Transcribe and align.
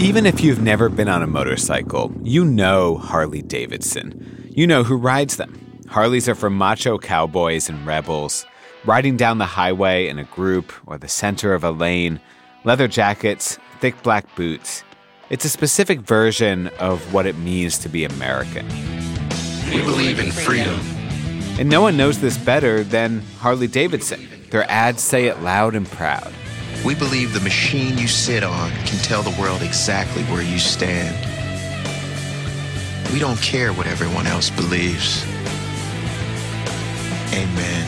Even 0.00 0.26
if 0.26 0.40
you've 0.40 0.62
never 0.62 0.88
been 0.88 1.08
on 1.08 1.24
a 1.24 1.26
motorcycle, 1.26 2.12
you 2.22 2.44
know 2.44 2.98
Harley 2.98 3.42
Davidson. 3.42 4.48
You 4.48 4.64
know 4.64 4.84
who 4.84 4.96
rides 4.96 5.38
them. 5.38 5.80
Harleys 5.88 6.28
are 6.28 6.36
for 6.36 6.48
macho 6.48 6.98
cowboys 6.98 7.68
and 7.68 7.84
rebels, 7.84 8.46
riding 8.84 9.16
down 9.16 9.38
the 9.38 9.44
highway 9.44 10.06
in 10.06 10.20
a 10.20 10.24
group 10.24 10.72
or 10.86 10.98
the 10.98 11.08
center 11.08 11.52
of 11.52 11.64
a 11.64 11.72
lane, 11.72 12.20
leather 12.62 12.86
jackets, 12.86 13.58
thick 13.80 14.00
black 14.04 14.32
boots. 14.36 14.84
It's 15.30 15.44
a 15.44 15.48
specific 15.48 15.98
version 16.02 16.68
of 16.78 17.12
what 17.12 17.26
it 17.26 17.36
means 17.36 17.76
to 17.78 17.88
be 17.88 18.04
American. 18.04 18.68
We 19.72 19.82
believe 19.82 20.20
in 20.20 20.30
freedom. 20.30 20.78
And 21.58 21.68
no 21.68 21.82
one 21.82 21.96
knows 21.96 22.20
this 22.20 22.38
better 22.38 22.84
than 22.84 23.22
Harley 23.40 23.66
Davidson. 23.66 24.28
Their 24.50 24.70
ads 24.70 25.02
say 25.02 25.24
it 25.24 25.42
loud 25.42 25.74
and 25.74 25.88
proud. 25.88 26.32
We 26.84 26.94
believe 26.94 27.34
the 27.34 27.40
machine 27.40 27.98
you 27.98 28.06
sit 28.06 28.42
on 28.42 28.70
can 28.70 28.98
tell 28.98 29.22
the 29.22 29.38
world 29.40 29.62
exactly 29.62 30.22
where 30.24 30.42
you 30.42 30.58
stand. 30.58 31.16
We 33.12 33.18
don't 33.18 33.40
care 33.40 33.72
what 33.72 33.86
everyone 33.86 34.26
else 34.26 34.50
believes. 34.50 35.24
Amen. 37.32 37.86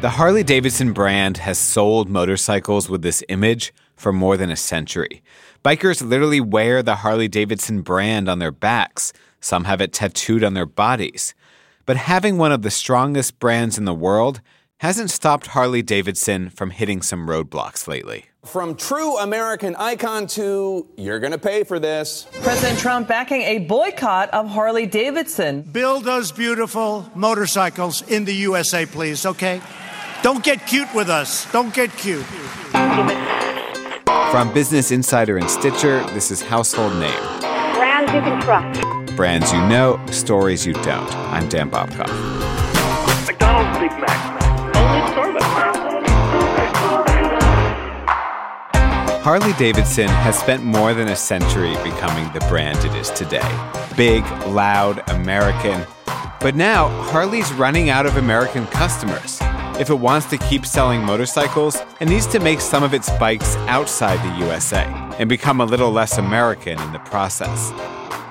The 0.00 0.10
Harley 0.10 0.42
Davidson 0.42 0.92
brand 0.92 1.38
has 1.38 1.58
sold 1.58 2.08
motorcycles 2.08 2.88
with 2.88 3.02
this 3.02 3.22
image 3.28 3.72
for 3.96 4.12
more 4.12 4.36
than 4.36 4.50
a 4.50 4.56
century. 4.56 5.22
Bikers 5.64 6.06
literally 6.06 6.40
wear 6.40 6.82
the 6.82 6.96
Harley 6.96 7.28
Davidson 7.28 7.82
brand 7.82 8.28
on 8.28 8.38
their 8.38 8.50
backs, 8.50 9.12
some 9.40 9.64
have 9.64 9.80
it 9.80 9.92
tattooed 9.92 10.42
on 10.42 10.54
their 10.54 10.66
bodies. 10.66 11.34
But 11.84 11.96
having 11.96 12.38
one 12.38 12.52
of 12.52 12.62
the 12.62 12.70
strongest 12.70 13.38
brands 13.38 13.76
in 13.76 13.84
the 13.84 13.94
world 13.94 14.40
hasn't 14.80 15.10
stopped 15.10 15.48
Harley 15.48 15.82
Davidson 15.82 16.48
from 16.48 16.70
hitting 16.70 17.02
some 17.02 17.28
roadblocks 17.28 17.86
lately. 17.86 18.24
From 18.46 18.74
true 18.74 19.18
American 19.18 19.76
icon 19.76 20.26
to 20.28 20.88
you're 20.96 21.20
going 21.20 21.32
to 21.32 21.38
pay 21.38 21.64
for 21.64 21.78
this. 21.78 22.26
President 22.40 22.78
Trump 22.78 23.06
backing 23.06 23.42
a 23.42 23.58
boycott 23.58 24.30
of 24.30 24.48
Harley 24.48 24.86
Davidson. 24.86 25.60
Build 25.60 26.04
those 26.04 26.32
beautiful 26.32 27.10
motorcycles 27.14 28.00
in 28.08 28.24
the 28.24 28.32
USA, 28.32 28.86
please, 28.86 29.26
okay? 29.26 29.60
Don't 30.22 30.42
get 30.42 30.66
cute 30.66 30.88
with 30.94 31.10
us. 31.10 31.50
Don't 31.52 31.74
get 31.74 31.94
cute. 31.98 32.24
From 34.30 34.50
Business 34.54 34.90
Insider 34.92 35.36
and 35.36 35.50
Stitcher, 35.50 36.02
this 36.14 36.30
is 36.30 36.40
Household 36.40 36.94
Name. 36.94 37.40
Brands 37.74 38.10
you 38.14 38.20
can 38.22 38.40
trust. 38.40 39.14
Brands 39.14 39.52
you 39.52 39.60
know, 39.68 40.02
stories 40.10 40.66
you 40.66 40.72
don't. 40.72 41.14
I'm 41.16 41.50
Dan 41.50 41.70
Bobkoff. 41.70 42.08
McDonald's 43.26 43.78
Big 43.78 43.90
Mac. 44.00 44.40
Harley 49.30 49.52
Davidson 49.52 50.08
has 50.08 50.36
spent 50.36 50.64
more 50.64 50.92
than 50.92 51.06
a 51.08 51.14
century 51.14 51.74
becoming 51.84 52.32
the 52.32 52.44
brand 52.48 52.78
it 52.78 52.94
is 52.96 53.10
today. 53.10 53.48
Big, 53.96 54.24
loud, 54.46 55.08
American. 55.10 55.86
But 56.40 56.56
now, 56.56 56.88
Harley's 57.04 57.52
running 57.52 57.90
out 57.90 58.06
of 58.06 58.16
American 58.16 58.66
customers. 58.68 59.38
If 59.78 59.88
it 59.88 59.98
wants 60.00 60.26
to 60.30 60.38
keep 60.38 60.66
selling 60.66 61.04
motorcycles, 61.04 61.76
it 62.00 62.08
needs 62.08 62.26
to 62.28 62.40
make 62.40 62.60
some 62.60 62.82
of 62.82 62.92
its 62.92 63.10
bikes 63.18 63.56
outside 63.68 64.18
the 64.18 64.46
USA 64.46 64.84
and 65.18 65.28
become 65.28 65.60
a 65.60 65.64
little 65.64 65.92
less 65.92 66.18
American 66.18 66.80
in 66.80 66.92
the 66.92 66.98
process. 66.98 67.70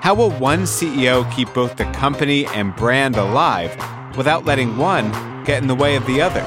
How 0.01 0.15
will 0.15 0.31
one 0.31 0.63
CEO 0.63 1.31
keep 1.33 1.53
both 1.53 1.77
the 1.77 1.85
company 1.91 2.45
and 2.47 2.75
brand 2.75 3.15
alive 3.15 3.77
without 4.17 4.43
letting 4.43 4.75
one 4.75 5.28
get 5.45 5.61
in 5.61 5.67
the 5.67 5.75
way 5.75 5.95
of 5.95 6.05
the 6.05 6.21
other? 6.21 6.43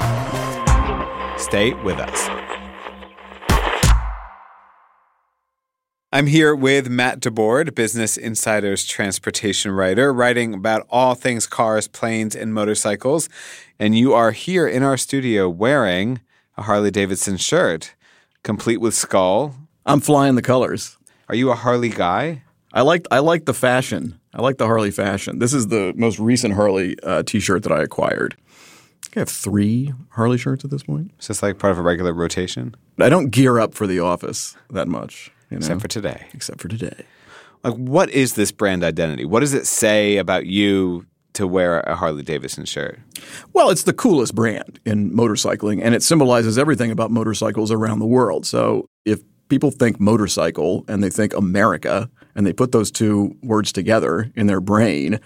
Stay 1.37 1.73
with 1.73 1.99
us. 1.99 2.29
I'm 6.11 6.27
here 6.27 6.53
with 6.53 6.89
Matt 6.89 7.21
DeBord, 7.21 7.73
Business 7.73 8.17
Insider's 8.17 8.85
transportation 8.85 9.71
writer, 9.71 10.13
writing 10.13 10.53
about 10.53 10.85
all 10.91 11.15
things 11.15 11.47
cars, 11.47 11.87
planes, 11.87 12.35
and 12.35 12.53
motorcycles. 12.53 13.29
And 13.79 13.97
you 13.97 14.13
are 14.13 14.29
here 14.29 14.67
in 14.67 14.83
our 14.83 14.95
studio 14.95 15.49
wearing 15.49 16.21
a 16.55 16.61
Harley 16.61 16.91
Davidson 16.91 17.37
shirt, 17.37 17.95
complete 18.43 18.77
with 18.77 18.93
skull. 18.93 19.55
I'm 19.87 20.01
flying 20.01 20.35
the 20.35 20.43
colors. 20.43 20.97
Are 21.29 21.35
you 21.35 21.49
a 21.49 21.55
Harley 21.55 21.89
guy? 21.89 22.43
I 22.73 22.81
like 22.81 23.07
I 23.09 23.17
like 23.17 23.45
the 23.45 23.53
fashion. 23.55 24.19
I 24.35 24.43
like 24.43 24.57
the 24.57 24.67
Harley 24.67 24.91
fashion. 24.91 25.39
This 25.39 25.53
is 25.53 25.69
the 25.69 25.93
most 25.95 26.19
recent 26.19 26.53
Harley 26.53 26.95
uh, 27.01 27.23
T-shirt 27.23 27.63
that 27.63 27.71
I 27.71 27.81
acquired. 27.81 28.35
I 29.15 29.19
have 29.19 29.29
three 29.29 29.93
Harley 30.09 30.37
shirts 30.37 30.65
at 30.65 30.71
this 30.71 30.83
point. 30.83 31.11
Is 31.19 31.27
this 31.27 31.43
like 31.43 31.59
part 31.59 31.71
of 31.71 31.77
a 31.77 31.81
regular 31.81 32.13
rotation? 32.13 32.75
I 32.99 33.09
don't 33.09 33.29
gear 33.29 33.59
up 33.59 33.73
for 33.73 33.85
the 33.85 33.99
office 33.99 34.55
that 34.71 34.87
much. 34.87 35.31
You 35.49 35.55
know? 35.55 35.59
Except 35.59 35.81
for 35.81 35.87
today. 35.87 36.27
Except 36.33 36.59
for 36.59 36.67
today. 36.67 37.05
Like, 37.63 37.75
what 37.75 38.09
is 38.09 38.33
this 38.33 38.51
brand 38.51 38.83
identity? 38.83 39.25
What 39.25 39.41
does 39.41 39.53
it 39.53 39.67
say 39.67 40.17
about 40.17 40.45
you 40.47 41.05
to 41.33 41.47
wear 41.47 41.81
a 41.81 41.95
Harley 41.95 42.23
Davidson 42.23 42.65
shirt? 42.65 42.99
Well, 43.53 43.69
it's 43.69 43.83
the 43.83 43.93
coolest 43.93 44.35
brand 44.35 44.79
in 44.85 45.11
motorcycling, 45.11 45.81
and 45.81 45.95
it 45.95 46.03
symbolizes 46.03 46.57
everything 46.57 46.91
about 46.91 47.11
motorcycles 47.11 47.71
around 47.71 47.99
the 47.99 48.05
world. 48.05 48.45
So 48.45 48.89
if 49.05 49.21
people 49.47 49.71
think 49.71 49.99
motorcycle 49.99 50.85
and 50.87 51.03
they 51.03 51.09
think 51.09 51.33
America, 51.35 52.09
and 52.35 52.45
they 52.45 52.53
put 52.53 52.71
those 52.71 52.91
two 52.91 53.35
words 53.43 53.71
together 53.71 54.31
in 54.35 54.47
their 54.47 54.61
brain, 54.61 55.19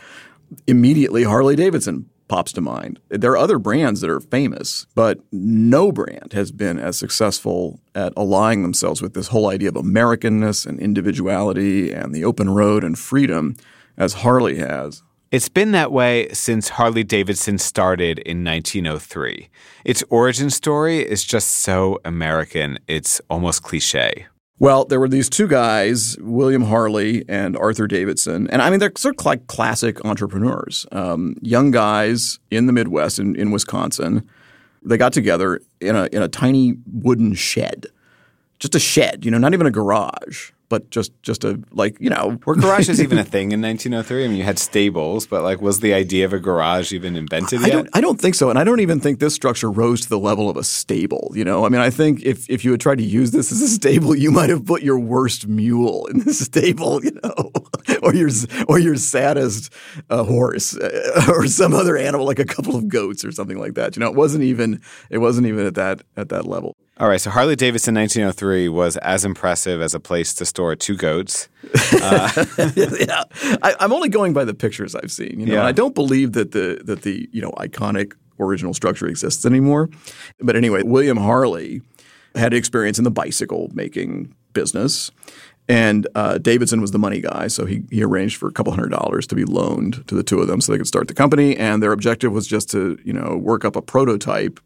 immediately 0.68 1.24
Harley 1.24 1.56
Davidson 1.56 2.10
pops 2.28 2.52
to 2.54 2.62
mind. 2.62 3.00
There 3.10 3.32
are 3.32 3.38
other 3.38 3.60
brands 3.60 4.02
that 4.02 4.10
are 4.10 4.20
famous, 4.20 4.86
but 4.96 5.20
no 5.32 5.92
brand 5.92 6.34
has 6.34 6.52
been 6.52 6.80
as 6.80 6.98
successful 6.98 7.80
at 7.96 8.14
aligning 8.16 8.64
themselves 8.64 9.02
with 9.02 9.14
this 9.14 9.30
whole 9.30 9.50
idea 9.50 9.70
of 9.70 9.76
Americanness 9.76 10.66
and 10.66 10.80
individuality 10.80 11.92
and 11.92 12.14
the 12.14 12.26
open 12.26 12.50
road 12.50 12.84
and 12.84 12.98
freedom 12.98 13.56
as 13.98 14.14
Harley 14.14 14.58
has. 14.58 15.04
It's 15.30 15.50
been 15.50 15.72
that 15.74 15.92
way 15.92 16.30
since 16.30 16.70
Harley 16.70 17.04
Davidson 17.04 17.58
started 17.58 18.20
in 18.20 18.46
1903. 18.46 19.50
Its 19.84 20.04
origin 20.10 20.50
story 20.50 21.00
is 21.00 21.26
just 21.26 21.50
so 21.50 22.00
American, 22.06 22.80
it's 22.88 23.20
almost 23.30 23.62
cliche. 23.62 24.28
Well, 24.60 24.86
there 24.86 25.00
were 25.00 25.08
these 25.08 25.30
two 25.30 25.48
guys, 25.48 26.18
William 26.20 26.64
Harley 26.64 27.24
and 27.30 27.56
Arthur 27.56 27.86
Davidson. 27.86 28.48
And 28.50 28.62
I 28.62 28.72
mean, 28.72 28.80
they're 28.80 28.92
sort 28.98 29.20
of 29.20 29.26
like 29.26 29.46
classic 29.46 30.04
entrepreneurs, 30.04 30.88
um, 30.92 31.36
young 31.42 31.70
guys 31.70 32.40
in 32.50 32.66
the 32.66 32.74
Midwest, 32.74 33.20
in, 33.20 33.36
in 33.36 33.52
Wisconsin. 33.52 34.28
They 34.84 34.98
got 34.98 35.14
together 35.14 35.62
in 35.80 35.96
a, 35.96 36.06
in 36.12 36.24
a 36.24 36.28
tiny 36.28 36.78
wooden 36.92 37.36
shed, 37.36 37.86
just 38.58 38.74
a 38.74 38.80
shed, 38.80 39.26
you 39.26 39.30
know, 39.30 39.38
not 39.38 39.54
even 39.54 39.68
a 39.68 39.72
garage 39.72 40.52
but 40.70 40.90
just 40.90 41.12
just 41.22 41.44
a 41.44 41.60
like 41.72 41.98
you 42.00 42.10
know. 42.10 42.40
Were 42.46 42.56
garages 42.56 43.02
even 43.06 43.18
a 43.18 43.24
thing 43.24 43.52
in 43.52 43.62
1903 43.62 44.26
i 44.26 44.28
mean 44.28 44.38
you 44.38 44.44
had 44.44 44.60
stables 44.60 45.28
but 45.28 45.44
like 45.44 45.62
was 45.62 45.80
the 45.80 45.94
idea 45.94 46.26
of 46.26 46.34
a 46.34 46.40
garage 46.40 46.92
even 46.94 47.16
invented 47.16 47.62
I 47.62 47.68
yet? 47.68 47.74
don't, 47.74 47.90
I 47.94 48.02
don't 48.02 48.20
think 48.20 48.36
so 48.36 48.50
and 48.50 48.60
i 48.60 48.64
don't 48.64 48.80
even 48.80 49.00
think 49.00 49.20
this 49.20 49.34
structure 49.34 49.72
rose 49.72 50.02
to 50.02 50.10
the 50.10 50.20
level 50.20 50.50
of 50.50 50.58
a 50.58 50.64
stable 50.64 51.32
you 51.34 51.44
know? 51.44 51.66
I 51.66 51.70
mean 51.70 51.82
i 51.82 51.90
think 51.90 52.22
if, 52.24 52.50
if 52.50 52.66
you 52.66 52.72
had 52.72 52.82
tried 52.82 52.98
to 52.98 53.04
use 53.04 53.32
this 53.32 53.52
as 53.52 53.62
a 53.62 53.68
stable 53.68 54.16
you 54.16 54.32
might 54.32 54.50
have 54.50 54.66
put 54.66 54.82
your 54.82 55.00
worst 55.00 55.48
mule 55.48 56.06
in 56.08 56.20
the 56.20 56.34
stable 56.48 57.04
you 57.04 57.12
know? 57.24 57.52
Or 58.04 58.14
your 58.14 58.30
or 58.68 58.80
your 58.80 58.96
saddest 58.96 59.74
uh, 60.10 60.24
horse 60.24 60.76
uh, 60.78 61.26
or 61.30 61.48
some 61.48 61.74
other 61.74 61.98
animal 61.98 62.26
like 62.26 62.38
a 62.40 62.46
couple 62.46 62.76
of 62.76 62.88
goats 62.90 63.24
or 63.24 63.32
something 63.32 63.58
like 63.58 63.74
that. 63.76 63.96
You 63.96 64.02
know, 64.02 64.08
it 64.08 64.16
wasn't 64.16 64.44
even 64.44 64.82
it 65.10 65.20
wasn't 65.20 65.48
even 65.48 65.66
at 65.66 65.76
that 65.76 66.04
at 66.16 66.30
that 66.30 66.46
level. 66.46 66.76
All 67.00 67.08
right, 67.08 67.22
so 67.22 67.30
Harley 67.30 67.56
Davidson 67.56 67.94
1903 67.94 68.70
was 68.70 68.98
as 68.98 69.24
impressive 69.24 69.82
as 69.82 69.94
a 69.94 70.00
place 70.00 70.34
to 70.36 70.46
store 70.46 70.76
two 70.76 70.96
goats. 70.96 71.48
Uh, 71.94 72.46
yeah, 72.76 73.24
I, 73.62 73.76
am 73.80 73.94
only 73.94 74.10
going 74.10 74.34
by 74.34 74.44
the 74.46 74.56
pictures 74.56 74.96
I've 74.96 75.12
seen. 75.12 75.40
You 75.40 75.46
know, 75.46 75.54
yeah. 75.54 75.66
I 75.66 75.74
don't 75.74 75.94
believe 75.94 76.32
that 76.32 76.54
the 76.54 76.82
that 76.86 77.04
the 77.04 77.30
you 77.32 77.40
know 77.40 77.52
iconic 77.52 78.14
original 78.40 78.74
structure 78.74 79.08
exists 79.08 79.46
anymore. 79.46 79.90
But 80.40 80.56
anyway, 80.56 80.82
William 80.82 81.18
Harley 81.18 81.82
had 82.34 82.52
experience 82.54 82.98
in 82.98 83.04
the 83.04 83.12
bicycle 83.12 83.70
making 83.74 84.34
business. 84.54 85.12
And 85.70 86.08
uh, 86.16 86.38
Davidson 86.38 86.80
was 86.80 86.92
the 86.92 87.00
money 87.00 87.20
guy, 87.20 87.48
so 87.48 87.66
he, 87.66 87.84
he 87.92 88.02
arranged 88.02 88.38
for 88.38 88.48
a 88.48 88.54
couple 88.54 88.72
hundred 88.72 88.90
dollars 88.90 89.28
to 89.28 89.36
be 89.36 89.44
loaned 89.44 90.08
to 90.08 90.16
the 90.16 90.24
two 90.24 90.40
of 90.40 90.48
them 90.48 90.62
so 90.62 90.72
they 90.72 90.78
could 90.78 90.88
start 90.88 91.10
the 91.10 91.14
company. 91.14 91.58
And 91.58 91.84
their 91.84 91.92
objective 91.92 92.32
was 92.32 92.48
just 92.48 92.72
to, 92.72 92.98
you 93.04 93.12
know, 93.12 93.36
work 93.36 93.66
up 93.66 93.76
a 93.76 93.82
prototype 93.82 94.62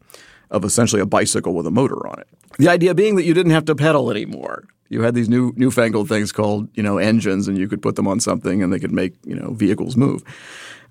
of 0.52 0.64
essentially 0.64 1.02
a 1.02 1.06
bicycle 1.06 1.54
with 1.54 1.66
a 1.66 1.70
motor 1.70 2.06
on 2.06 2.20
it. 2.20 2.28
The 2.58 2.68
idea 2.68 2.94
being 2.94 3.16
that 3.16 3.24
you 3.24 3.34
didn't 3.34 3.52
have 3.52 3.64
to 3.64 3.74
pedal 3.74 4.10
anymore. 4.10 4.64
You 4.90 5.02
had 5.02 5.14
these 5.14 5.28
new 5.28 5.54
newfangled 5.56 6.08
things 6.08 6.32
called, 6.32 6.68
you 6.74 6.82
know, 6.82 6.98
engines, 6.98 7.48
and 7.48 7.56
you 7.56 7.66
could 7.66 7.80
put 7.80 7.96
them 7.96 8.06
on 8.06 8.20
something 8.20 8.62
and 8.62 8.70
they 8.72 8.78
could 8.78 8.92
make, 8.92 9.14
you 9.24 9.34
know, 9.34 9.54
vehicles 9.54 9.96
move. 9.96 10.22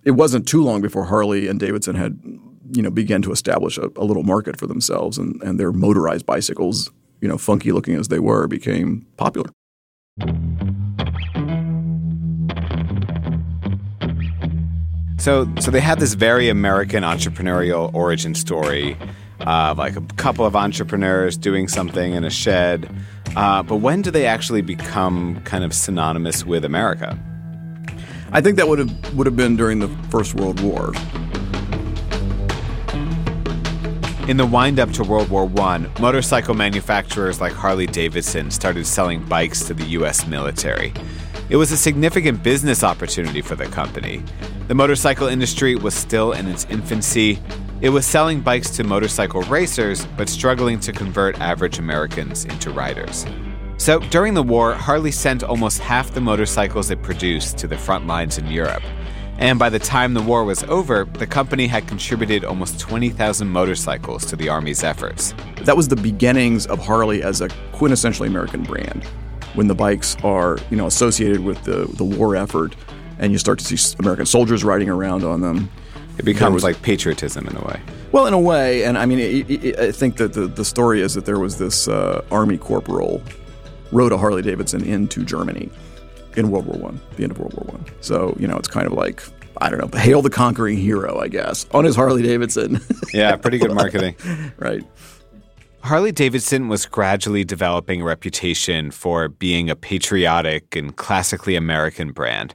It 0.04 0.12
wasn't 0.12 0.48
too 0.48 0.64
long 0.64 0.82
before 0.82 1.06
Harley 1.06 1.48
and 1.48 1.60
Davidson 1.60 1.96
had, 1.96 2.20
you 2.72 2.82
know, 2.82 2.90
began 2.90 3.22
to 3.22 3.32
establish 3.32 3.78
a, 3.78 3.92
a 3.96 4.04
little 4.04 4.24
market 4.24 4.58
for 4.60 4.66
themselves, 4.66 5.20
and, 5.20 5.40
and 5.44 5.60
their 5.60 5.72
motorized 5.72 6.26
bicycles, 6.26 6.90
you 7.22 7.28
know, 7.28 7.38
funky 7.38 7.72
looking 7.72 7.96
as 7.96 8.08
they 8.08 8.18
were, 8.18 8.48
became 8.48 9.06
popular. 9.18 9.52
So, 15.20 15.48
so 15.60 15.70
they 15.70 15.82
had 15.82 16.00
this 16.00 16.16
very 16.16 16.50
American 16.50 17.04
entrepreneurial 17.04 17.94
origin 17.94 18.34
story 18.34 18.98
of 19.48 19.78
like 19.78 19.96
a 19.96 20.02
couple 20.16 20.46
of 20.46 20.56
entrepreneurs 20.56 21.38
doing 21.38 21.68
something 21.68 22.14
in 22.14 22.24
a 22.24 22.30
shed. 22.30 22.94
Uh, 23.36 23.64
but 23.64 23.78
when 23.78 24.02
do 24.02 24.12
they 24.12 24.26
actually 24.26 24.62
become 24.62 25.42
kind 25.44 25.64
of 25.64 25.74
synonymous 25.74 26.46
with 26.46 26.66
America? 26.66 27.18
I 28.32 28.42
think 28.42 28.58
that 28.58 28.68
would 28.68 28.80
have 28.80 29.16
would 29.16 29.28
have 29.28 29.36
been 29.36 29.58
during 29.58 29.80
the 29.80 29.90
First 30.10 30.36
World 30.36 30.62
War. 30.62 30.94
In 34.28 34.38
the 34.38 34.46
wind 34.46 34.80
up 34.80 34.92
to 34.92 35.04
World 35.04 35.30
War 35.30 35.52
I, 35.60 35.80
motorcycle 36.00 36.54
manufacturers 36.54 37.42
like 37.42 37.52
Harley 37.52 37.88
Davidson 37.88 38.52
started 38.52 38.86
selling 38.86 39.26
bikes 39.26 39.66
to 39.66 39.74
the 39.74 39.84
U.S. 39.98 40.28
military. 40.28 40.94
It 41.50 41.58
was 41.58 41.74
a 41.74 41.78
significant 41.78 42.42
business 42.42 42.82
opportunity 42.82 43.42
for 43.42 43.56
the 43.56 43.66
company. 43.66 44.24
The 44.70 44.76
motorcycle 44.76 45.28
industry 45.28 45.76
was 45.76 45.94
still 45.94 46.32
in 46.32 46.48
its 46.48 46.66
infancy. 46.70 47.42
It 47.82 47.90
was 47.90 48.06
selling 48.06 48.42
bikes 48.42 48.70
to 48.78 48.84
motorcycle 48.84 49.42
racers, 49.42 50.06
but 50.16 50.30
struggling 50.30 50.80
to 50.82 50.94
convert 50.94 51.42
average 51.42 51.80
Americans 51.80 52.46
into 52.46 52.70
riders. 52.70 53.26
So 53.78 53.98
during 54.12 54.36
the 54.36 54.44
war, 54.44 54.76
Harley 54.76 55.10
sent 55.10 55.42
almost 55.42 55.80
half 55.80 56.12
the 56.12 56.22
motorcycles 56.22 56.92
it 56.92 57.02
produced 57.02 57.58
to 57.58 57.68
the 57.68 57.80
front 57.80 58.06
lines 58.06 58.38
in 58.38 58.46
Europe. 58.46 58.84
And 59.40 59.58
by 59.58 59.70
the 59.70 59.80
time 59.80 60.14
the 60.14 60.22
war 60.22 60.44
was 60.44 60.62
over, 60.66 61.06
the 61.06 61.26
company 61.26 61.66
had 61.66 61.88
contributed 61.88 62.46
almost 62.46 62.80
20,000 62.80 63.50
motorcycles 63.50 64.28
to 64.28 64.36
the 64.36 64.48
Army's 64.48 64.84
efforts. 64.84 65.34
That 65.64 65.76
was 65.76 65.88
the 65.88 65.96
beginnings 65.96 66.68
of 66.68 66.78
Harley 66.78 67.24
as 67.24 67.42
a 67.42 67.48
quintessentially 67.74 68.28
American 68.28 68.62
brand. 68.62 69.06
When 69.56 69.66
the 69.66 69.74
bikes 69.74 70.16
are, 70.24 70.60
you 70.70 70.78
know, 70.78 70.86
associated 70.86 71.40
with 71.40 71.64
the, 71.64 71.88
the 71.96 72.06
war 72.06 72.36
effort 72.36 72.76
and 73.18 73.32
you 73.32 73.40
start 73.40 73.58
to 73.58 73.66
see 73.66 73.96
American 73.98 74.28
soldiers 74.28 74.64
riding 74.64 74.90
around 74.90 75.24
on 75.24 75.42
them. 75.42 75.72
It 76.22 76.26
becomes 76.26 76.54
was, 76.54 76.64
like 76.64 76.82
patriotism 76.84 77.48
in 77.48 77.56
a 77.56 77.62
way. 77.62 77.82
Well, 78.12 78.28
in 78.28 78.34
a 78.34 78.40
way, 78.40 78.84
and 78.84 78.98
I 78.98 79.06
mean, 79.08 79.20
it, 79.20 79.50
it, 79.50 79.80
I 79.80 79.92
think 79.92 80.18
that 80.18 80.34
the, 80.34 80.46
the 80.46 80.64
story 80.64 81.02
is 81.02 81.16
that 81.16 81.26
there 81.26 81.40
was 81.40 81.58
this 81.58 81.88
uh, 81.88 82.24
army 82.32 82.60
corporal 82.60 83.24
rode 83.92 84.12
a 84.12 84.18
Harley 84.18 84.44
Davidson 84.44 84.84
into 84.84 85.26
Germany 85.26 85.70
in 86.38 86.52
World 86.52 86.68
War 86.68 86.78
One, 86.78 87.02
the 87.16 87.24
end 87.24 87.32
of 87.32 87.40
World 87.40 87.54
War 87.56 87.76
One. 87.76 87.86
So 88.02 88.36
you 88.40 88.48
know, 88.48 88.58
it's 88.58 88.68
kind 88.68 88.86
of 88.86 88.94
like 88.94 89.24
I 89.58 89.70
don't 89.70 89.80
know, 89.80 90.00
hail 90.00 90.22
the 90.22 90.30
conquering 90.30 90.78
hero, 90.78 91.20
I 91.20 91.28
guess, 91.28 91.66
on 91.72 91.86
his 91.86 91.96
Harley 91.96 92.22
Davidson. 92.22 92.80
yeah, 93.14 93.36
pretty 93.36 93.58
good 93.58 93.74
marketing. 93.74 94.16
right. 94.58 94.84
Harley 95.84 96.12
Davidson 96.12 96.68
was 96.68 96.86
gradually 96.86 97.44
developing 97.44 98.02
a 98.02 98.06
reputation 98.06 98.92
for 98.92 99.28
being 99.28 99.70
a 99.70 99.76
patriotic 99.76 100.76
and 100.76 100.96
classically 100.96 101.56
American 101.56 102.12
brand. 102.12 102.54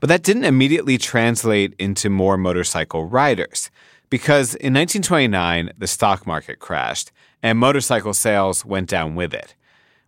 But 0.00 0.08
that 0.08 0.22
didn't 0.22 0.44
immediately 0.44 0.98
translate 0.98 1.74
into 1.78 2.10
more 2.10 2.36
motorcycle 2.36 3.04
riders. 3.04 3.70
Because 4.08 4.54
in 4.54 4.72
1929, 4.72 5.72
the 5.76 5.86
stock 5.86 6.26
market 6.26 6.58
crashed 6.58 7.12
and 7.42 7.58
motorcycle 7.58 8.14
sales 8.14 8.64
went 8.64 8.88
down 8.88 9.14
with 9.14 9.34
it. 9.34 9.54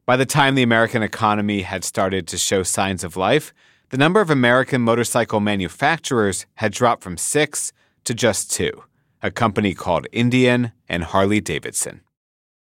By 0.07 0.17
the 0.17 0.27
time 0.27 0.55
the 0.55 0.63
American 0.63 1.03
economy 1.03 1.63
had 1.63 1.85
started 1.85 2.27
to 2.29 2.39
show 2.39 2.63
signs 2.63 3.05
of 3.05 3.17
life, 3.17 3.53
the 3.91 3.99
number 3.99 4.21
of 4.21 4.31
American 4.31 4.81
motorcycle 4.83 5.41
manufacturers 5.41 6.47
had 6.55 6.73
dropped 6.73 7.03
from 7.03 7.17
six 7.17 7.73
to 8.05 8.15
just 8.15 8.51
two 8.51 8.85
a 9.21 9.31
company 9.31 9.75
called 9.75 10.07
Indian 10.13 10.71
and 10.89 11.03
Harley 11.03 11.41
Davidson. 11.41 12.03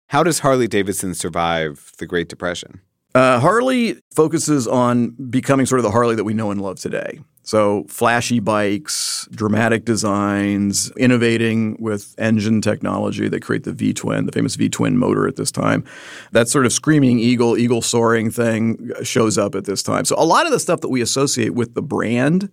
How 0.09 0.21
does 0.21 0.39
Harley 0.39 0.67
Davidson 0.67 1.15
survive 1.15 1.91
the 1.97 2.05
Great 2.05 2.29
Depression? 2.29 2.81
Uh, 3.15 3.39
Harley 3.39 3.97
focuses 4.13 4.67
on 4.67 5.11
becoming 5.29 5.65
sort 5.65 5.79
of 5.79 5.83
the 5.83 5.91
Harley 5.91 6.15
that 6.15 6.25
we 6.25 6.33
know 6.33 6.51
and 6.51 6.61
love 6.61 6.77
today. 6.77 7.21
So, 7.43 7.85
flashy 7.87 8.41
bikes, 8.41 9.25
dramatic 9.31 9.85
designs, 9.85 10.91
innovating 10.97 11.77
with 11.79 12.13
engine 12.17 12.59
technology. 12.59 13.29
They 13.29 13.39
create 13.39 13.63
the 13.63 13.71
V 13.71 13.93
twin, 13.93 14.25
the 14.25 14.33
famous 14.33 14.57
V 14.57 14.67
twin 14.67 14.97
motor 14.97 15.29
at 15.29 15.37
this 15.37 15.49
time. 15.49 15.85
That 16.33 16.49
sort 16.49 16.65
of 16.65 16.73
screaming 16.73 17.19
eagle, 17.19 17.57
eagle 17.57 17.81
soaring 17.81 18.31
thing 18.31 18.91
shows 19.03 19.37
up 19.37 19.55
at 19.55 19.63
this 19.63 19.81
time. 19.81 20.03
So, 20.03 20.15
a 20.17 20.25
lot 20.25 20.45
of 20.45 20.51
the 20.51 20.59
stuff 20.59 20.81
that 20.81 20.89
we 20.89 20.99
associate 20.99 21.53
with 21.53 21.73
the 21.73 21.81
brand, 21.81 22.51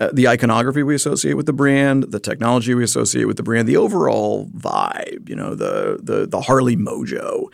uh, 0.00 0.08
the 0.10 0.26
iconography 0.26 0.84
we 0.84 0.94
associate 0.94 1.34
with 1.34 1.46
the 1.46 1.52
brand, 1.52 2.04
the 2.12 2.20
technology 2.20 2.72
we 2.72 2.84
associate 2.84 3.26
with 3.26 3.36
the 3.36 3.42
brand, 3.42 3.68
the 3.68 3.76
overall 3.76 4.46
vibe, 4.56 5.28
you 5.28 5.36
know, 5.36 5.54
the 5.54 5.98
the, 6.02 6.26
the 6.26 6.40
Harley 6.40 6.76
mojo 6.76 7.48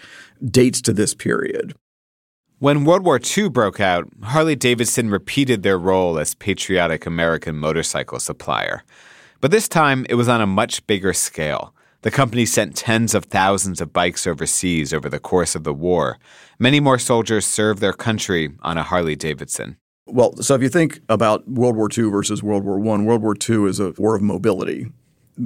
dates 0.45 0.81
to 0.83 0.93
this 0.93 1.15
period. 1.15 1.75
When 2.63 2.85
World 2.85 3.05
War 3.05 3.19
II 3.19 3.49
broke 3.49 3.81
out, 3.81 4.07
Harley 4.23 4.55
Davidson 4.55 5.11
repeated 5.11 5.65
their 5.65 5.77
role 5.77 6.17
as 6.17 6.37
patriotic 6.37 7.07
American 7.07 7.57
motorcycle 7.57 8.21
supplier. 8.21 8.85
But 9.41 9.51
this 9.51 9.67
time, 9.67 10.07
it 10.09 10.15
was 10.15 10.29
on 10.29 10.41
a 10.41 10.47
much 10.47 10.87
bigger 10.87 11.13
scale. 11.13 11.75
The 12.03 12.13
company 12.13 12.47
sent 12.47 12.77
tens 12.77 13.17
of 13.17 13.25
thousands 13.25 13.81
of 13.81 13.93
bikes 13.93 14.29
overseas 14.29 14.95
over 14.95 15.09
the 15.09 15.19
course 15.19 15.57
of 15.57 15.65
the 15.65 15.75
war. 15.75 16.21
Many 16.61 16.79
more 16.79 17.01
soldiers 17.01 17.47
served 17.47 17.81
their 17.81 17.93
country 17.93 18.53
on 18.63 18.79
a 18.79 18.85
Harley 18.85 19.17
Davidson. 19.17 19.77
Well, 20.07 20.37
so 20.37 20.55
if 20.55 20.63
you 20.63 20.69
think 20.69 21.01
about 21.09 21.49
World 21.49 21.75
War 21.75 21.89
II 21.91 22.11
versus 22.11 22.45
World 22.45 22.63
War 22.63 22.79
I, 22.79 23.03
World 23.03 23.23
War 23.23 23.35
II 23.35 23.65
is 23.65 23.81
a 23.81 23.91
war 23.99 24.15
of 24.15 24.23
mobility. 24.23 24.87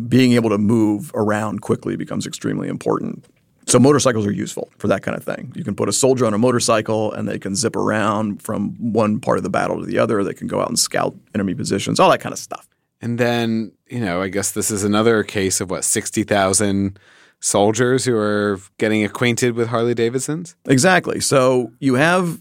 Being 0.06 0.34
able 0.34 0.50
to 0.50 0.58
move 0.58 1.12
around 1.14 1.62
quickly 1.62 1.96
becomes 1.96 2.26
extremely 2.26 2.68
important. 2.68 3.24
So 3.66 3.80
motorcycles 3.80 4.24
are 4.26 4.32
useful 4.32 4.70
for 4.78 4.86
that 4.88 5.02
kind 5.02 5.16
of 5.16 5.24
thing. 5.24 5.52
You 5.56 5.64
can 5.64 5.74
put 5.74 5.88
a 5.88 5.92
soldier 5.92 6.24
on 6.24 6.34
a 6.34 6.38
motorcycle 6.38 7.12
and 7.12 7.28
they 7.28 7.38
can 7.38 7.56
zip 7.56 7.74
around 7.74 8.40
from 8.40 8.74
one 8.92 9.18
part 9.18 9.38
of 9.38 9.42
the 9.42 9.50
battle 9.50 9.80
to 9.80 9.86
the 9.86 9.98
other. 9.98 10.22
They 10.22 10.34
can 10.34 10.46
go 10.46 10.60
out 10.60 10.68
and 10.68 10.78
scout 10.78 11.16
enemy 11.34 11.54
positions, 11.54 11.98
all 11.98 12.10
that 12.10 12.20
kind 12.20 12.32
of 12.32 12.38
stuff. 12.38 12.68
And 13.00 13.18
then, 13.18 13.72
you 13.88 14.00
know, 14.00 14.22
I 14.22 14.28
guess 14.28 14.52
this 14.52 14.70
is 14.70 14.84
another 14.84 15.22
case 15.24 15.60
of 15.60 15.68
what, 15.70 15.84
60,000 15.84 16.98
soldiers 17.40 18.04
who 18.04 18.16
are 18.16 18.60
getting 18.78 19.04
acquainted 19.04 19.54
with 19.54 19.68
Harley 19.68 19.94
Davidsons? 19.94 20.56
Exactly. 20.66 21.20
So 21.20 21.72
you 21.80 21.94
have 21.94 22.40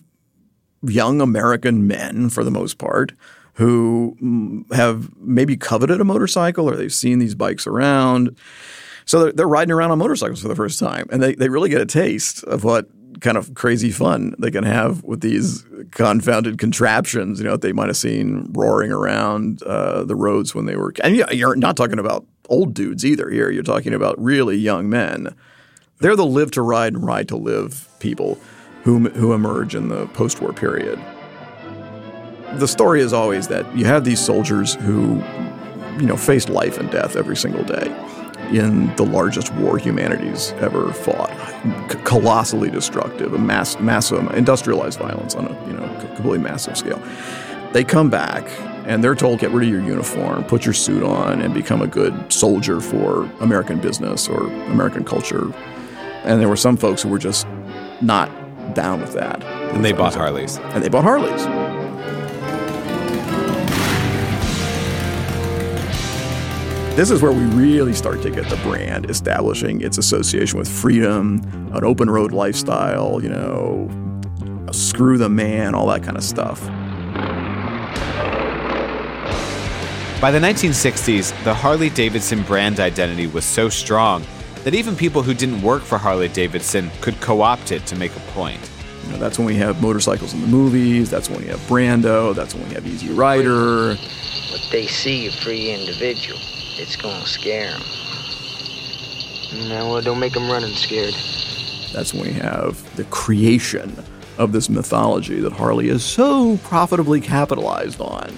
young 0.83 1.21
American 1.21 1.87
men, 1.87 2.29
for 2.29 2.43
the 2.43 2.51
most 2.51 2.77
part, 2.77 3.11
who 3.53 4.15
mm, 4.21 4.73
have 4.73 5.09
maybe 5.17 5.57
coveted 5.57 5.99
a 5.99 6.05
motorcycle 6.05 6.69
or 6.69 6.75
they've 6.75 6.93
seen 6.93 7.19
these 7.19 7.35
bikes 7.35 7.65
around 7.65 8.35
so 9.05 9.23
they're, 9.23 9.31
they're 9.31 9.47
riding 9.47 9.71
around 9.71 9.91
on 9.91 9.99
motorcycles 9.99 10.41
for 10.41 10.47
the 10.47 10.55
first 10.55 10.79
time, 10.79 11.07
and 11.11 11.21
they, 11.21 11.35
they 11.35 11.49
really 11.49 11.69
get 11.69 11.81
a 11.81 11.85
taste 11.85 12.43
of 12.43 12.63
what 12.63 12.89
kind 13.21 13.37
of 13.37 13.53
crazy 13.53 13.91
fun 13.91 14.35
they 14.39 14.51
can 14.51 14.63
have 14.63 15.03
with 15.03 15.21
these 15.21 15.65
confounded 15.91 16.57
contraptions, 16.57 17.39
you 17.39 17.45
know, 17.45 17.51
that 17.51 17.61
they 17.61 17.71
might 17.71 17.87
have 17.87 17.97
seen 17.97 18.51
roaring 18.53 18.91
around 18.91 19.63
uh, 19.63 20.03
the 20.03 20.15
roads 20.15 20.53
when 20.53 20.65
they 20.65 20.75
were. 20.75 20.93
And 21.03 21.15
you're 21.15 21.55
not 21.55 21.77
talking 21.77 21.99
about 21.99 22.25
old 22.49 22.73
dudes 22.73 23.05
either 23.05 23.29
here. 23.29 23.49
You're 23.49 23.63
talking 23.63 23.93
about 23.93 24.21
really 24.21 24.57
young 24.57 24.89
men. 24.89 25.35
They're 25.99 26.15
the 26.15 26.25
live 26.25 26.51
to 26.51 26.61
ride 26.61 26.93
and 26.93 27.05
ride 27.05 27.27
to 27.29 27.37
live 27.37 27.87
people 27.99 28.37
who, 28.83 29.09
who 29.09 29.33
emerge 29.33 29.75
in 29.75 29.87
the 29.87 30.07
post 30.07 30.41
war 30.41 30.51
period. 30.51 30.99
The 32.55 32.67
story 32.67 33.01
is 33.01 33.13
always 33.13 33.47
that 33.47 33.75
you 33.75 33.85
have 33.85 34.03
these 34.03 34.19
soldiers 34.19 34.75
who, 34.75 35.23
you 35.99 36.05
know, 36.05 36.17
faced 36.17 36.49
life 36.49 36.77
and 36.77 36.91
death 36.91 37.15
every 37.15 37.35
single 37.35 37.63
day 37.63 37.93
in 38.53 38.95
the 38.95 39.05
largest 39.05 39.53
war 39.55 39.77
humanity's 39.77 40.51
ever 40.53 40.91
fought. 40.93 41.31
C- 41.91 41.97
colossally 42.03 42.69
destructive, 42.69 43.33
a 43.33 43.37
mass, 43.37 43.79
massive, 43.79 44.19
um, 44.19 44.29
industrialized 44.35 44.99
violence 44.99 45.35
on 45.35 45.47
a 45.47 45.67
you 45.67 45.73
know 45.73 45.87
completely 46.15 46.39
massive 46.39 46.77
scale. 46.77 47.01
They 47.73 47.83
come 47.83 48.09
back 48.09 48.49
and 48.85 49.03
they're 49.03 49.15
told, 49.15 49.39
get 49.39 49.51
rid 49.51 49.67
of 49.67 49.73
your 49.73 49.81
uniform, 49.81 50.43
put 50.43 50.63
your 50.63 50.73
suit 50.73 51.03
on, 51.03 51.41
and 51.41 51.53
become 51.53 51.81
a 51.81 51.87
good 51.87 52.31
soldier 52.31 52.79
for 52.79 53.23
American 53.39 53.79
business 53.79 54.27
or 54.29 54.45
American 54.67 55.03
culture. 55.03 55.51
And 56.23 56.39
there 56.39 56.47
were 56.47 56.55
some 56.55 56.77
folks 56.77 57.01
who 57.01 57.09
were 57.09 57.19
just 57.19 57.47
not 58.01 58.29
down 58.75 59.01
with 59.01 59.13
that. 59.13 59.43
And 59.73 59.83
they 59.83 59.91
bought 59.91 60.13
Harleys. 60.13 60.57
And 60.57 60.83
they 60.83 60.89
bought 60.89 61.03
Harleys. 61.03 61.64
This 66.95 67.11
is 67.11 67.21
where 67.21 67.33
we 67.33 67.43
really 67.43 67.91
start 67.91 68.21
to 68.21 68.31
get 68.31 68.49
the 68.49 68.55
brand 68.57 69.09
establishing 69.09 69.81
its 69.81 69.97
association 69.97 70.57
with 70.57 70.69
freedom, 70.69 71.41
an 71.73 71.83
open 71.83 72.09
road 72.09 72.31
lifestyle, 72.31 73.21
you 73.21 73.27
know, 73.27 73.89
screw 74.71 75.17
the 75.17 75.27
man, 75.27 75.75
all 75.75 75.87
that 75.87 76.03
kind 76.03 76.15
of 76.15 76.23
stuff. 76.23 76.61
By 80.21 80.31
the 80.31 80.39
1960s, 80.39 81.43
the 81.43 81.53
Harley 81.53 81.89
Davidson 81.89 82.43
brand 82.43 82.79
identity 82.79 83.27
was 83.27 83.43
so 83.43 83.67
strong 83.67 84.23
that 84.63 84.73
even 84.73 84.95
people 84.95 85.21
who 85.21 85.33
didn't 85.33 85.61
work 85.61 85.83
for 85.83 85.97
Harley 85.97 86.29
Davidson 86.29 86.89
could 87.01 87.19
co 87.19 87.41
opt 87.41 87.73
it 87.73 87.85
to 87.87 87.97
make 87.97 88.15
a 88.15 88.21
point. 88.31 88.71
You 89.03 89.11
know, 89.11 89.17
that's 89.17 89.37
when 89.37 89.45
we 89.45 89.55
have 89.55 89.81
motorcycles 89.81 90.33
in 90.33 90.39
the 90.39 90.47
movies, 90.47 91.09
that's 91.09 91.29
when 91.29 91.41
we 91.41 91.47
have 91.47 91.59
Brando, 91.67 92.33
that's 92.33 92.55
when 92.55 92.67
we 92.69 92.73
have 92.73 92.87
Easy 92.87 93.09
Rider. 93.09 93.95
What 93.95 94.65
they 94.71 94.87
see 94.87 95.27
a 95.27 95.31
free 95.31 95.71
individual, 95.71 96.39
it's 96.77 96.95
going 96.95 97.21
to 97.21 97.27
scare 97.27 97.71
them. 97.71 97.81
No, 99.69 99.91
well, 99.91 100.01
don't 100.01 100.19
make 100.19 100.33
them 100.33 100.49
running 100.49 100.73
scared. 100.73 101.13
That's 101.93 102.13
when 102.13 102.23
we 102.23 102.33
have 102.33 102.95
the 102.95 103.05
creation 103.05 103.95
of 104.37 104.51
this 104.51 104.69
mythology 104.69 105.39
that 105.39 105.53
Harley 105.53 105.89
is 105.89 106.03
so 106.03 106.57
profitably 106.57 107.21
capitalized 107.21 108.01
on. 108.01 108.33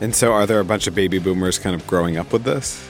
And 0.00 0.14
so, 0.14 0.32
are 0.32 0.46
there 0.46 0.60
a 0.60 0.64
bunch 0.64 0.86
of 0.86 0.94
baby 0.94 1.18
boomers 1.18 1.58
kind 1.58 1.74
of 1.74 1.86
growing 1.86 2.16
up 2.16 2.32
with 2.32 2.42
this? 2.42 2.86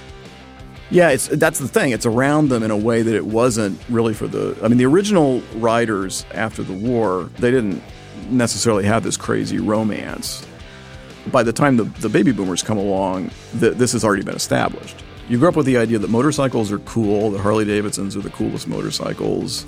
Yeah, 0.90 1.10
it's 1.10 1.28
that's 1.28 1.58
the 1.58 1.68
thing. 1.68 1.92
It's 1.92 2.06
around 2.06 2.48
them 2.48 2.62
in 2.62 2.70
a 2.70 2.76
way 2.76 3.02
that 3.02 3.14
it 3.14 3.26
wasn't 3.26 3.78
really 3.88 4.14
for 4.14 4.26
the. 4.26 4.56
I 4.62 4.68
mean, 4.68 4.78
the 4.78 4.86
original 4.86 5.40
riders 5.56 6.24
after 6.32 6.62
the 6.62 6.72
war, 6.72 7.24
they 7.38 7.50
didn't 7.50 7.82
necessarily 8.30 8.84
have 8.84 9.02
this 9.02 9.16
crazy 9.16 9.58
romance. 9.58 10.46
By 11.32 11.42
the 11.42 11.52
time 11.52 11.76
the, 11.76 11.84
the 11.84 12.08
baby 12.08 12.32
boomers 12.32 12.62
come 12.62 12.78
along, 12.78 13.30
the, 13.54 13.70
this 13.70 13.92
has 13.92 14.04
already 14.04 14.22
been 14.22 14.34
established. 14.34 15.02
You 15.28 15.38
grew 15.38 15.48
up 15.48 15.56
with 15.56 15.66
the 15.66 15.78
idea 15.78 15.98
that 15.98 16.10
motorcycles 16.10 16.70
are 16.70 16.78
cool, 16.80 17.30
the 17.30 17.38
Harley 17.38 17.64
Davidsons 17.64 18.16
are 18.16 18.20
the 18.20 18.30
coolest 18.30 18.68
motorcycles. 18.68 19.64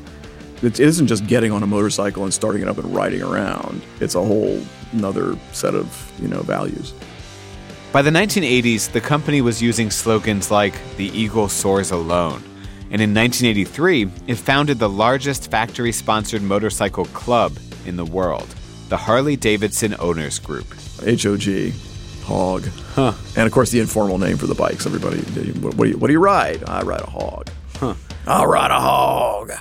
It 0.62 0.80
isn't 0.80 1.06
just 1.06 1.26
getting 1.26 1.52
on 1.52 1.62
a 1.62 1.66
motorcycle 1.66 2.25
and 2.25 2.32
starting 2.32 2.62
it 2.62 2.68
up 2.68 2.78
and 2.78 2.94
riding 2.94 3.22
around. 3.22 3.82
It's 4.00 4.14
a 4.14 4.22
whole 4.22 4.62
another 4.92 5.36
set 5.52 5.75
of 5.75 6.12
you 6.20 6.28
know 6.28 6.40
values. 6.42 6.92
By 7.92 8.02
the 8.02 8.10
1980s, 8.10 8.92
the 8.92 9.00
company 9.00 9.40
was 9.40 9.62
using 9.62 9.90
slogans 9.90 10.50
like 10.50 10.75
the 10.96 11.06
eagle 11.18 11.48
soars 11.48 11.90
alone. 11.90 12.42
And 12.90 13.02
in 13.02 13.14
1983, 13.14 14.10
it 14.26 14.34
founded 14.36 14.78
the 14.78 14.88
largest 14.88 15.50
factory 15.50 15.92
sponsored 15.92 16.42
motorcycle 16.42 17.06
club 17.06 17.56
in 17.84 17.96
the 17.96 18.04
world, 18.04 18.54
the 18.88 18.96
Harley 18.96 19.36
Davidson 19.36 19.96
Owners 19.98 20.38
Group. 20.38 20.66
HOG, 21.05 21.73
hog. 22.25 22.67
Huh. 22.95 23.12
And 23.37 23.47
of 23.47 23.53
course, 23.53 23.71
the 23.71 23.81
informal 23.81 24.19
name 24.19 24.37
for 24.37 24.47
the 24.47 24.55
bikes. 24.55 24.87
Everybody, 24.87 25.19
what, 25.61 25.75
what, 25.75 25.85
do, 25.85 25.91
you, 25.91 25.99
what 25.99 26.07
do 26.09 26.12
you 26.12 26.21
ride? 26.21 26.65
I 26.69 26.83
ride 26.83 27.00
a 27.00 27.11
hog. 27.11 27.50
Huh. 27.76 27.95
I'll 28.26 28.47
ride 28.47 28.71
a 28.71 28.81
hog. 28.81 29.53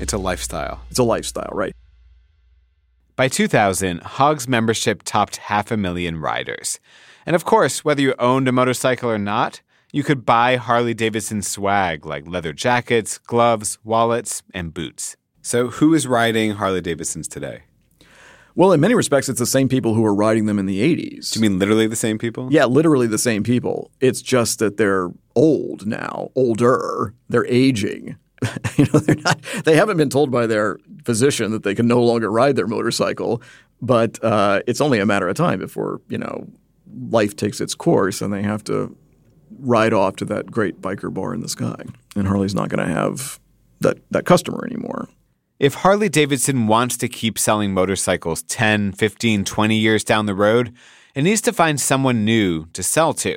It's 0.00 0.12
a 0.12 0.18
lifestyle. 0.18 0.80
It's 0.90 0.98
a 0.98 1.04
lifestyle, 1.04 1.50
right? 1.52 1.74
By 3.16 3.28
2000, 3.28 4.00
Hog's 4.02 4.46
membership 4.46 5.02
topped 5.02 5.38
half 5.38 5.72
a 5.72 5.76
million 5.76 6.20
riders. 6.20 6.78
And 7.26 7.34
of 7.34 7.44
course, 7.44 7.84
whether 7.84 8.00
you 8.00 8.14
owned 8.18 8.46
a 8.46 8.52
motorcycle 8.52 9.10
or 9.10 9.18
not, 9.18 9.60
you 9.92 10.02
could 10.02 10.24
buy 10.24 10.56
Harley 10.56 10.94
Davidson 10.94 11.42
swag 11.42 12.06
like 12.06 12.28
leather 12.28 12.52
jackets, 12.52 13.18
gloves, 13.18 13.78
wallets, 13.82 14.42
and 14.54 14.72
boots. 14.72 15.16
So, 15.42 15.68
who 15.68 15.94
is 15.94 16.06
riding 16.06 16.52
Harley 16.52 16.80
Davidsons 16.80 17.26
today? 17.26 17.62
Well, 18.58 18.72
in 18.72 18.80
many 18.80 18.96
respects, 18.96 19.28
it's 19.28 19.38
the 19.38 19.46
same 19.46 19.68
people 19.68 19.94
who 19.94 20.02
were 20.02 20.12
riding 20.12 20.46
them 20.46 20.58
in 20.58 20.66
the 20.66 20.80
80s. 20.80 21.30
Do 21.30 21.38
you 21.38 21.48
mean 21.48 21.60
literally 21.60 21.86
the 21.86 21.94
same 21.94 22.18
people? 22.18 22.48
Yeah, 22.50 22.64
literally 22.64 23.06
the 23.06 23.16
same 23.16 23.44
people. 23.44 23.92
It's 24.00 24.20
just 24.20 24.58
that 24.58 24.78
they're 24.78 25.10
old 25.36 25.86
now, 25.86 26.32
older, 26.34 27.14
they're 27.28 27.46
aging. 27.46 28.16
you 28.76 28.86
know, 28.92 28.98
they're 28.98 29.14
not. 29.14 29.40
They 29.64 29.76
haven't 29.76 29.96
been 29.96 30.10
told 30.10 30.32
by 30.32 30.48
their 30.48 30.80
physician 31.04 31.52
that 31.52 31.62
they 31.62 31.72
can 31.72 31.86
no 31.86 32.02
longer 32.02 32.32
ride 32.32 32.56
their 32.56 32.66
motorcycle, 32.66 33.40
but 33.80 34.18
uh, 34.24 34.60
it's 34.66 34.80
only 34.80 34.98
a 34.98 35.06
matter 35.06 35.28
of 35.28 35.36
time 35.36 35.60
before 35.60 36.00
you 36.08 36.18
know 36.18 36.48
life 37.10 37.36
takes 37.36 37.60
its 37.60 37.76
course 37.76 38.20
and 38.20 38.32
they 38.32 38.42
have 38.42 38.64
to 38.64 38.96
ride 39.60 39.92
off 39.92 40.16
to 40.16 40.24
that 40.24 40.50
great 40.50 40.80
biker 40.82 41.14
bar 41.14 41.32
in 41.32 41.42
the 41.42 41.48
sky. 41.48 41.84
And 42.16 42.26
Harley's 42.26 42.56
not 42.56 42.70
going 42.70 42.84
to 42.84 42.92
have 42.92 43.38
that 43.82 43.98
that 44.10 44.24
customer 44.24 44.64
anymore. 44.66 45.08
If 45.58 45.74
Harley 45.74 46.08
Davidson 46.08 46.68
wants 46.68 46.96
to 46.98 47.08
keep 47.08 47.36
selling 47.36 47.74
motorcycles 47.74 48.44
10, 48.44 48.92
15, 48.92 49.44
20 49.44 49.76
years 49.76 50.04
down 50.04 50.26
the 50.26 50.34
road, 50.34 50.72
it 51.16 51.22
needs 51.22 51.40
to 51.40 51.52
find 51.52 51.80
someone 51.80 52.24
new 52.24 52.66
to 52.74 52.82
sell 52.84 53.12
to. 53.14 53.36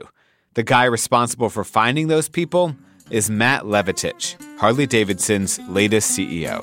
The 0.53 0.61
guy 0.61 0.83
responsible 0.83 1.49
for 1.49 1.63
finding 1.63 2.09
those 2.09 2.29
people 2.29 2.75
is 3.09 3.31
Matt 3.31 3.63
Levatich, 3.63 4.35
Harley 4.59 4.85
Davidson's 4.85 5.57
latest 5.67 6.15
CEO. 6.15 6.61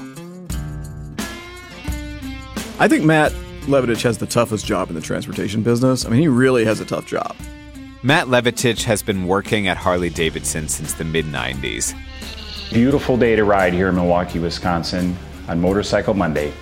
I 2.78 2.86
think 2.86 3.04
Matt 3.04 3.32
Levatich 3.62 4.02
has 4.02 4.16
the 4.16 4.26
toughest 4.26 4.64
job 4.64 4.90
in 4.90 4.94
the 4.94 5.00
transportation 5.00 5.64
business. 5.64 6.06
I 6.06 6.10
mean, 6.10 6.20
he 6.20 6.28
really 6.28 6.64
has 6.66 6.78
a 6.78 6.84
tough 6.84 7.06
job. 7.06 7.34
Matt 8.04 8.28
Levatich 8.28 8.84
has 8.84 9.02
been 9.02 9.26
working 9.26 9.66
at 9.66 9.76
Harley 9.76 10.10
Davidson 10.10 10.68
since 10.68 10.92
the 10.92 11.04
mid 11.04 11.24
90s. 11.24 11.98
Beautiful 12.72 13.16
day 13.16 13.34
to 13.34 13.42
ride 13.42 13.72
here 13.72 13.88
in 13.88 13.96
Milwaukee, 13.96 14.38
Wisconsin 14.38 15.16
on 15.48 15.60
Motorcycle 15.60 16.14
Monday. 16.14 16.52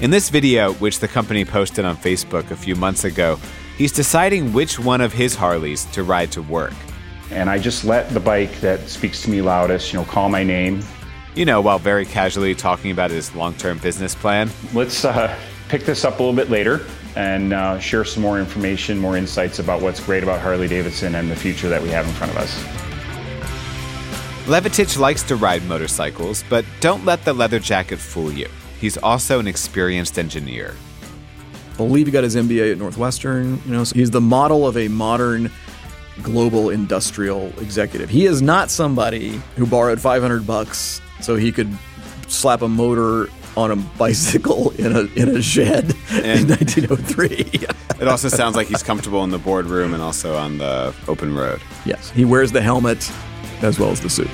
In 0.00 0.10
this 0.10 0.28
video, 0.28 0.72
which 0.74 0.98
the 0.98 1.08
company 1.08 1.44
posted 1.44 1.84
on 1.84 1.96
Facebook 1.96 2.50
a 2.50 2.56
few 2.56 2.76
months 2.76 3.04
ago, 3.04 3.38
he's 3.78 3.92
deciding 3.92 4.52
which 4.52 4.78
one 4.78 5.00
of 5.00 5.12
his 5.12 5.34
Harleys 5.34 5.84
to 5.86 6.02
ride 6.02 6.32
to 6.32 6.42
work 6.42 6.74
and 7.32 7.48
I 7.48 7.58
just 7.58 7.84
let 7.84 8.08
the 8.10 8.20
bike 8.20 8.60
that 8.60 8.88
speaks 8.88 9.22
to 9.22 9.30
me 9.30 9.42
loudest, 9.42 9.92
you 9.92 9.98
know, 9.98 10.04
call 10.04 10.28
my 10.28 10.42
name. 10.42 10.82
You 11.34 11.46
know, 11.46 11.60
while 11.60 11.78
very 11.78 12.04
casually 12.04 12.54
talking 12.54 12.90
about 12.90 13.10
his 13.10 13.34
long 13.34 13.54
term 13.54 13.78
business 13.78 14.14
plan. 14.14 14.50
Let's 14.74 15.04
uh, 15.04 15.34
pick 15.68 15.84
this 15.84 16.04
up 16.04 16.20
a 16.20 16.22
little 16.22 16.36
bit 16.36 16.50
later 16.50 16.84
and 17.16 17.52
uh, 17.52 17.78
share 17.78 18.04
some 18.04 18.22
more 18.22 18.38
information, 18.38 18.98
more 18.98 19.16
insights 19.16 19.58
about 19.58 19.80
what's 19.80 20.00
great 20.00 20.22
about 20.22 20.40
Harley 20.40 20.68
Davidson 20.68 21.14
and 21.14 21.30
the 21.30 21.36
future 21.36 21.68
that 21.68 21.82
we 21.82 21.88
have 21.88 22.06
in 22.06 22.12
front 22.12 22.32
of 22.32 22.38
us. 22.38 22.91
Levatich 24.46 24.98
likes 24.98 25.22
to 25.22 25.36
ride 25.36 25.62
motorcycles, 25.66 26.42
but 26.50 26.64
don't 26.80 27.04
let 27.04 27.24
the 27.24 27.32
leather 27.32 27.60
jacket 27.60 27.98
fool 27.98 28.32
you. 28.32 28.48
He's 28.80 28.96
also 28.98 29.38
an 29.38 29.46
experienced 29.46 30.18
engineer. 30.18 30.74
I 31.72 31.76
believe 31.76 32.06
he 32.06 32.12
got 32.12 32.24
his 32.24 32.34
MBA 32.34 32.72
at 32.72 32.78
Northwestern. 32.78 33.62
You 33.64 33.72
know, 33.72 33.84
so 33.84 33.94
he's 33.94 34.10
the 34.10 34.20
model 34.20 34.66
of 34.66 34.76
a 34.76 34.88
modern 34.88 35.48
global 36.22 36.70
industrial 36.70 37.52
executive. 37.60 38.10
He 38.10 38.26
is 38.26 38.42
not 38.42 38.68
somebody 38.68 39.40
who 39.54 39.64
borrowed 39.64 40.00
500 40.00 40.44
bucks 40.44 41.00
so 41.20 41.36
he 41.36 41.52
could 41.52 41.70
slap 42.26 42.62
a 42.62 42.68
motor 42.68 43.28
on 43.56 43.70
a 43.70 43.76
bicycle 43.76 44.70
in 44.72 44.96
a 44.96 45.02
in 45.14 45.28
a 45.36 45.40
shed 45.40 45.94
and 46.10 46.40
in 46.40 46.48
1903. 46.48 47.68
it 48.00 48.08
also 48.08 48.28
sounds 48.28 48.56
like 48.56 48.66
he's 48.66 48.82
comfortable 48.82 49.22
in 49.22 49.30
the 49.30 49.38
boardroom 49.38 49.94
and 49.94 50.02
also 50.02 50.36
on 50.36 50.58
the 50.58 50.92
open 51.06 51.32
road. 51.32 51.60
Yes, 51.84 52.10
he 52.10 52.24
wears 52.24 52.50
the 52.50 52.62
helmet 52.62 53.08
as 53.62 53.78
well 53.78 53.90
as 53.90 54.00
the 54.00 54.10
suit. 54.10 54.30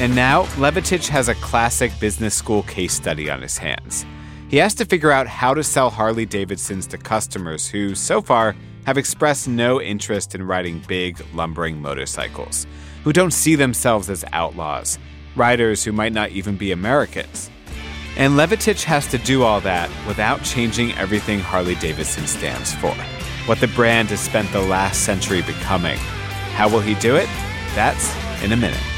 And 0.00 0.14
now, 0.14 0.44
Levatich 0.56 1.08
has 1.08 1.28
a 1.28 1.34
classic 1.36 1.90
business 1.98 2.32
school 2.32 2.62
case 2.62 2.94
study 2.94 3.28
on 3.28 3.42
his 3.42 3.58
hands. 3.58 4.06
He 4.48 4.56
has 4.58 4.72
to 4.76 4.84
figure 4.84 5.10
out 5.10 5.26
how 5.26 5.54
to 5.54 5.64
sell 5.64 5.90
Harley 5.90 6.24
Davidsons 6.24 6.86
to 6.88 6.98
customers 6.98 7.66
who, 7.66 7.96
so 7.96 8.22
far, 8.22 8.54
have 8.86 8.96
expressed 8.96 9.48
no 9.48 9.82
interest 9.82 10.36
in 10.36 10.46
riding 10.46 10.82
big, 10.86 11.20
lumbering 11.34 11.82
motorcycles, 11.82 12.66
who 13.02 13.12
don't 13.12 13.32
see 13.32 13.56
themselves 13.56 14.08
as 14.08 14.24
outlaws, 14.32 14.98
riders 15.34 15.82
who 15.82 15.92
might 15.92 16.12
not 16.12 16.30
even 16.30 16.56
be 16.56 16.70
Americans. 16.70 17.50
And 18.16 18.34
Levatich 18.34 18.84
has 18.84 19.06
to 19.08 19.18
do 19.18 19.42
all 19.42 19.60
that 19.62 19.90
without 20.06 20.42
changing 20.44 20.92
everything 20.92 21.40
Harley 21.40 21.74
Davidson 21.74 22.26
stands 22.26 22.72
for, 22.76 22.94
what 23.48 23.60
the 23.60 23.68
brand 23.68 24.10
has 24.10 24.20
spent 24.20 24.52
the 24.52 24.60
last 24.60 25.04
century 25.04 25.40
becoming. 25.40 25.96
How 26.52 26.68
will 26.68 26.80
he 26.80 26.94
do 26.96 27.16
it? 27.16 27.26
That's 27.74 28.14
in 28.44 28.52
a 28.52 28.56
minute. 28.56 28.97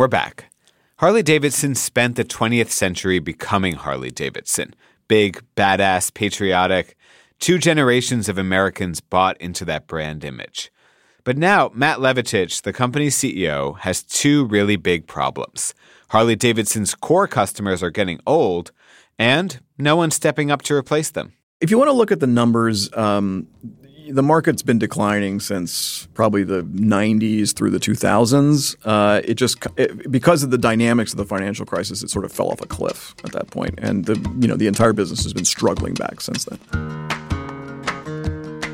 We're 0.00 0.08
back. 0.08 0.50
Harley 0.96 1.22
Davidson 1.22 1.74
spent 1.74 2.16
the 2.16 2.24
20th 2.24 2.70
century 2.70 3.18
becoming 3.18 3.74
Harley 3.74 4.10
Davidson. 4.10 4.72
Big, 5.08 5.42
badass, 5.58 6.14
patriotic. 6.14 6.96
Two 7.38 7.58
generations 7.58 8.26
of 8.26 8.38
Americans 8.38 9.02
bought 9.02 9.38
into 9.42 9.62
that 9.66 9.86
brand 9.86 10.24
image. 10.24 10.72
But 11.22 11.36
now, 11.36 11.70
Matt 11.74 11.98
Levatich, 11.98 12.62
the 12.62 12.72
company's 12.72 13.14
CEO, 13.14 13.78
has 13.80 14.02
two 14.02 14.46
really 14.46 14.76
big 14.76 15.06
problems. 15.06 15.74
Harley 16.08 16.34
Davidson's 16.34 16.94
core 16.94 17.28
customers 17.28 17.82
are 17.82 17.90
getting 17.90 18.20
old, 18.26 18.72
and 19.18 19.60
no 19.76 19.96
one's 19.96 20.14
stepping 20.14 20.50
up 20.50 20.62
to 20.62 20.74
replace 20.74 21.10
them. 21.10 21.34
If 21.60 21.70
you 21.70 21.76
want 21.76 21.88
to 21.88 21.92
look 21.92 22.10
at 22.10 22.20
the 22.20 22.26
numbers, 22.26 22.90
um, 22.96 23.48
the 24.10 24.22
market's 24.22 24.62
been 24.62 24.78
declining 24.78 25.40
since 25.40 26.06
probably 26.14 26.44
the 26.44 26.62
90s 26.62 27.54
through 27.54 27.70
the 27.70 27.78
2000s. 27.78 28.76
Uh, 28.84 29.20
it 29.24 29.34
just 29.34 29.66
it, 29.76 30.10
because 30.10 30.42
of 30.42 30.50
the 30.50 30.58
dynamics 30.58 31.12
of 31.12 31.18
the 31.18 31.24
financial 31.24 31.64
crisis, 31.64 32.02
it 32.02 32.10
sort 32.10 32.24
of 32.24 32.32
fell 32.32 32.50
off 32.50 32.60
a 32.60 32.66
cliff 32.66 33.14
at 33.24 33.32
that 33.32 33.50
point, 33.50 33.74
and 33.78 34.06
the 34.06 34.14
you 34.40 34.48
know 34.48 34.56
the 34.56 34.66
entire 34.66 34.92
business 34.92 35.22
has 35.22 35.32
been 35.32 35.44
struggling 35.44 35.94
back 35.94 36.20
since 36.20 36.44
then. 36.44 36.58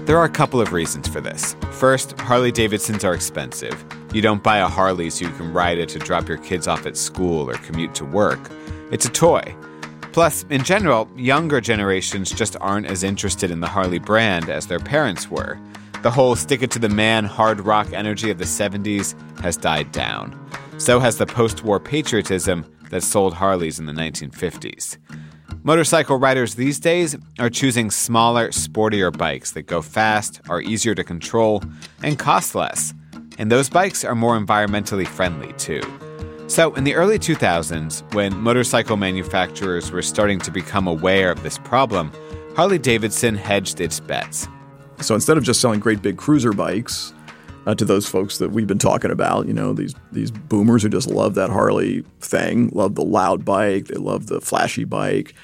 There 0.06 0.16
are 0.16 0.24
a 0.24 0.30
couple 0.30 0.60
of 0.60 0.72
reasons 0.72 1.08
for 1.08 1.20
this. 1.20 1.56
First, 1.72 2.18
Harley 2.20 2.52
Davidsons 2.52 3.04
are 3.04 3.12
expensive. 3.12 3.84
You 4.14 4.22
don't 4.22 4.40
buy 4.40 4.58
a 4.58 4.68
Harley 4.68 5.10
so 5.10 5.26
you 5.26 5.32
can 5.32 5.52
ride 5.52 5.78
it 5.78 5.88
to 5.90 5.98
drop 5.98 6.28
your 6.28 6.38
kids 6.38 6.68
off 6.68 6.86
at 6.86 6.96
school 6.96 7.50
or 7.50 7.54
commute 7.54 7.94
to 7.96 8.04
work. 8.04 8.38
It's 8.92 9.04
a 9.04 9.10
toy. 9.10 9.56
Plus, 10.16 10.46
in 10.48 10.64
general, 10.64 11.06
younger 11.14 11.60
generations 11.60 12.30
just 12.30 12.56
aren't 12.62 12.86
as 12.86 13.04
interested 13.04 13.50
in 13.50 13.60
the 13.60 13.66
Harley 13.66 13.98
brand 13.98 14.48
as 14.48 14.66
their 14.66 14.78
parents 14.78 15.30
were. 15.30 15.60
The 16.00 16.10
whole 16.10 16.34
stick 16.34 16.62
it 16.62 16.70
to 16.70 16.78
the 16.78 16.88
man 16.88 17.26
hard 17.26 17.60
rock 17.60 17.92
energy 17.92 18.30
of 18.30 18.38
the 18.38 18.46
70s 18.46 19.14
has 19.40 19.58
died 19.58 19.92
down. 19.92 20.32
So 20.78 21.00
has 21.00 21.18
the 21.18 21.26
post 21.26 21.64
war 21.64 21.78
patriotism 21.78 22.64
that 22.88 23.02
sold 23.02 23.34
Harleys 23.34 23.78
in 23.78 23.84
the 23.84 23.92
1950s. 23.92 24.96
Motorcycle 25.62 26.16
riders 26.16 26.54
these 26.54 26.80
days 26.80 27.14
are 27.38 27.50
choosing 27.50 27.90
smaller, 27.90 28.48
sportier 28.48 29.14
bikes 29.14 29.50
that 29.50 29.66
go 29.66 29.82
fast, 29.82 30.40
are 30.48 30.62
easier 30.62 30.94
to 30.94 31.04
control, 31.04 31.62
and 32.02 32.18
cost 32.18 32.54
less. 32.54 32.94
And 33.36 33.52
those 33.52 33.68
bikes 33.68 34.02
are 34.02 34.14
more 34.14 34.40
environmentally 34.40 35.06
friendly 35.06 35.52
too. 35.58 35.82
So, 36.48 36.72
in 36.74 36.84
the 36.84 36.94
early 36.94 37.18
2000s, 37.18 38.14
when 38.14 38.36
motorcycle 38.36 38.96
manufacturers 38.96 39.90
were 39.90 40.02
starting 40.02 40.38
to 40.40 40.50
become 40.52 40.86
aware 40.86 41.32
of 41.32 41.42
this 41.42 41.58
problem, 41.58 42.12
Harley 42.54 42.78
Davidson 42.78 43.34
hedged 43.34 43.80
its 43.80 43.98
bets. 43.98 44.46
So, 45.00 45.16
instead 45.16 45.36
of 45.36 45.42
just 45.42 45.60
selling 45.60 45.80
great 45.80 46.02
big 46.02 46.16
cruiser 46.16 46.52
bikes, 46.52 47.12
uh, 47.66 47.74
to 47.74 47.84
those 47.84 48.06
folks 48.08 48.38
that 48.38 48.52
we've 48.52 48.66
been 48.66 48.78
talking 48.78 49.10
about. 49.10 49.46
You 49.46 49.52
know, 49.52 49.72
these 49.72 49.94
these 50.12 50.30
boomers 50.30 50.82
who 50.82 50.88
just 50.88 51.08
love 51.08 51.34
that 51.34 51.50
Harley 51.50 52.04
thing, 52.20 52.70
love 52.72 52.94
the 52.94 53.04
loud 53.04 53.44
bike, 53.44 53.86
they 53.86 53.96
love 53.96 54.28
the 54.28 54.40
flashy 54.40 54.84
bike. 54.84 55.34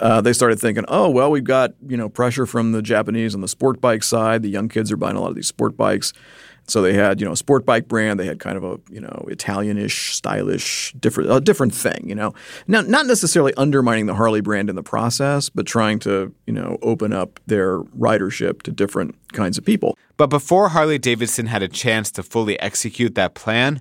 Uh, 0.00 0.20
they 0.20 0.32
started 0.32 0.58
thinking, 0.58 0.84
oh 0.88 1.08
well, 1.08 1.30
we've 1.30 1.44
got 1.44 1.74
you 1.86 1.96
know 1.96 2.08
pressure 2.08 2.46
from 2.46 2.72
the 2.72 2.82
Japanese 2.82 3.34
on 3.34 3.42
the 3.42 3.48
sport 3.48 3.80
bike 3.80 4.02
side. 4.02 4.42
The 4.42 4.48
young 4.48 4.68
kids 4.68 4.90
are 4.90 4.96
buying 4.96 5.16
a 5.16 5.20
lot 5.20 5.28
of 5.28 5.36
these 5.36 5.48
sport 5.48 5.76
bikes. 5.76 6.12
So 6.68 6.82
they 6.82 6.94
had, 6.94 7.20
you 7.20 7.26
know, 7.26 7.32
a 7.32 7.36
sport 7.36 7.64
bike 7.64 7.86
brand. 7.86 8.18
They 8.18 8.26
had 8.26 8.40
kind 8.40 8.56
of 8.56 8.64
a, 8.64 8.80
you 8.90 9.00
know, 9.00 9.24
Italianish, 9.28 10.14
stylish, 10.14 10.92
different, 10.98 11.30
a 11.30 11.40
different 11.40 11.74
thing. 11.74 12.08
You 12.08 12.14
know, 12.14 12.34
now 12.66 12.80
not 12.80 13.06
necessarily 13.06 13.54
undermining 13.54 14.06
the 14.06 14.14
Harley 14.14 14.40
brand 14.40 14.68
in 14.68 14.76
the 14.76 14.82
process, 14.82 15.48
but 15.48 15.66
trying 15.66 16.00
to, 16.00 16.34
you 16.46 16.52
know, 16.52 16.78
open 16.82 17.12
up 17.12 17.38
their 17.46 17.80
ridership 17.80 18.62
to 18.62 18.72
different 18.72 19.14
kinds 19.32 19.58
of 19.58 19.64
people. 19.64 19.96
But 20.16 20.26
before 20.28 20.70
Harley 20.70 20.98
Davidson 20.98 21.46
had 21.46 21.62
a 21.62 21.68
chance 21.68 22.10
to 22.12 22.22
fully 22.22 22.58
execute 22.58 23.14
that 23.14 23.34
plan, 23.34 23.80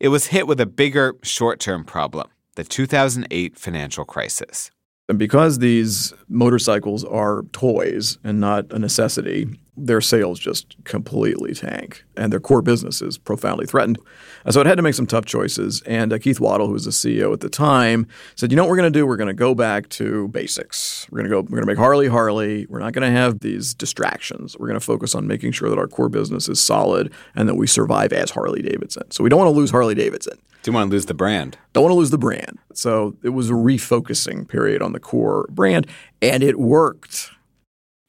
it 0.00 0.08
was 0.08 0.26
hit 0.26 0.46
with 0.46 0.60
a 0.60 0.66
bigger 0.66 1.14
short-term 1.22 1.84
problem: 1.84 2.26
the 2.56 2.64
2008 2.64 3.56
financial 3.56 4.04
crisis. 4.04 4.70
And 5.08 5.18
because 5.18 5.58
these 5.58 6.14
motorcycles 6.28 7.04
are 7.04 7.42
toys 7.52 8.18
and 8.24 8.40
not 8.40 8.72
a 8.72 8.78
necessity, 8.78 9.46
their 9.76 10.00
sales 10.00 10.38
just 10.38 10.76
completely 10.84 11.52
tank 11.52 12.04
and 12.16 12.32
their 12.32 12.40
core 12.40 12.62
business 12.62 13.02
is 13.02 13.18
profoundly 13.18 13.66
threatened. 13.66 13.98
So 14.50 14.60
it 14.60 14.66
had 14.66 14.76
to 14.76 14.82
make 14.82 14.94
some 14.94 15.06
tough 15.06 15.24
choices. 15.24 15.82
And 15.82 16.12
uh, 16.12 16.18
Keith 16.18 16.38
Wandell, 16.38 16.66
who 16.66 16.72
was 16.72 16.84
the 16.84 16.90
CEO 16.90 17.32
at 17.32 17.40
the 17.40 17.48
time, 17.48 18.06
said, 18.36 18.52
"You 18.52 18.56
know 18.56 18.64
what 18.64 18.70
we're 18.70 18.76
going 18.76 18.92
to 18.92 18.98
do? 18.98 19.06
We're 19.06 19.16
going 19.16 19.28
to 19.28 19.34
go 19.34 19.54
back 19.54 19.88
to 19.90 20.28
basics. 20.28 21.06
We're 21.10 21.18
going 21.18 21.30
to 21.30 21.36
go. 21.36 21.40
We're 21.40 21.60
going 21.60 21.62
to 21.62 21.66
make 21.66 21.78
Harley 21.78 22.08
Harley. 22.08 22.66
We're 22.68 22.78
not 22.78 22.92
going 22.92 23.10
to 23.10 23.18
have 23.18 23.40
these 23.40 23.74
distractions. 23.74 24.56
We're 24.58 24.68
going 24.68 24.78
to 24.78 24.84
focus 24.84 25.14
on 25.14 25.26
making 25.26 25.52
sure 25.52 25.70
that 25.70 25.78
our 25.78 25.88
core 25.88 26.08
business 26.08 26.48
is 26.48 26.60
solid 26.60 27.12
and 27.34 27.48
that 27.48 27.54
we 27.54 27.66
survive 27.66 28.12
as 28.12 28.30
Harley 28.30 28.62
Davidson. 28.62 29.10
So 29.10 29.24
we 29.24 29.30
don't 29.30 29.38
want 29.38 29.48
to 29.48 29.58
lose 29.58 29.70
Harley 29.70 29.94
Davidson. 29.94 30.38
Don't 30.62 30.74
want 30.74 30.90
to 30.90 30.92
lose 30.92 31.06
the 31.06 31.14
brand? 31.14 31.58
Don't 31.72 31.84
want 31.84 31.92
to 31.92 31.98
lose 31.98 32.10
the 32.10 32.18
brand. 32.18 32.58
So 32.72 33.16
it 33.22 33.30
was 33.30 33.50
a 33.50 33.54
refocusing 33.54 34.48
period 34.48 34.82
on 34.82 34.92
the 34.92 35.00
core 35.00 35.46
brand, 35.50 35.86
and 36.22 36.42
it 36.42 36.58
worked." 36.58 37.30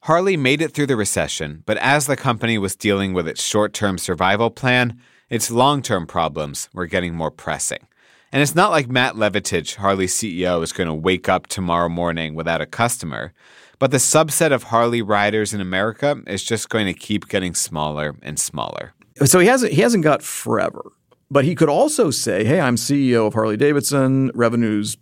Harley 0.05 0.37
made 0.37 0.61
it 0.61 0.71
through 0.71 0.85
the 0.85 0.95
recession, 0.95 1.63
but 1.65 1.77
as 1.77 2.05
the 2.05 2.15
company 2.15 2.59
was 2.59 2.75
dealing 2.75 3.13
with 3.13 3.27
its 3.27 3.41
short 3.41 3.73
term 3.73 3.97
survival 3.97 4.51
plan, 4.51 5.01
its 5.31 5.49
long 5.49 5.81
term 5.81 6.05
problems 6.05 6.69
were 6.73 6.85
getting 6.85 7.15
more 7.15 7.31
pressing. 7.31 7.87
And 8.31 8.39
it's 8.39 8.53
not 8.53 8.69
like 8.69 8.87
Matt 8.87 9.15
Levatich, 9.15 9.77
Harley's 9.77 10.13
CEO, 10.13 10.61
is 10.61 10.73
going 10.73 10.85
to 10.85 10.93
wake 10.93 11.27
up 11.27 11.47
tomorrow 11.47 11.89
morning 11.89 12.35
without 12.35 12.61
a 12.61 12.67
customer, 12.67 13.33
but 13.79 13.89
the 13.89 13.97
subset 13.97 14.51
of 14.51 14.61
Harley 14.63 15.01
riders 15.01 15.55
in 15.55 15.59
America 15.59 16.21
is 16.27 16.43
just 16.43 16.69
going 16.69 16.85
to 16.85 16.93
keep 16.93 17.27
getting 17.27 17.55
smaller 17.55 18.15
and 18.21 18.39
smaller. 18.39 18.93
So 19.23 19.39
he 19.39 19.47
hasn't 19.47 19.71
he 19.71 19.81
hasn't 19.81 20.03
got 20.03 20.21
forever. 20.21 20.91
But 21.31 21.45
he 21.45 21.55
could 21.55 21.69
also 21.69 22.11
say, 22.11 22.43
"Hey, 22.43 22.59
I'm 22.59 22.75
CEO 22.75 23.25
of 23.25 23.33
Harley 23.33 23.57
Davidson. 23.57 24.29
Revenue's 24.35 24.97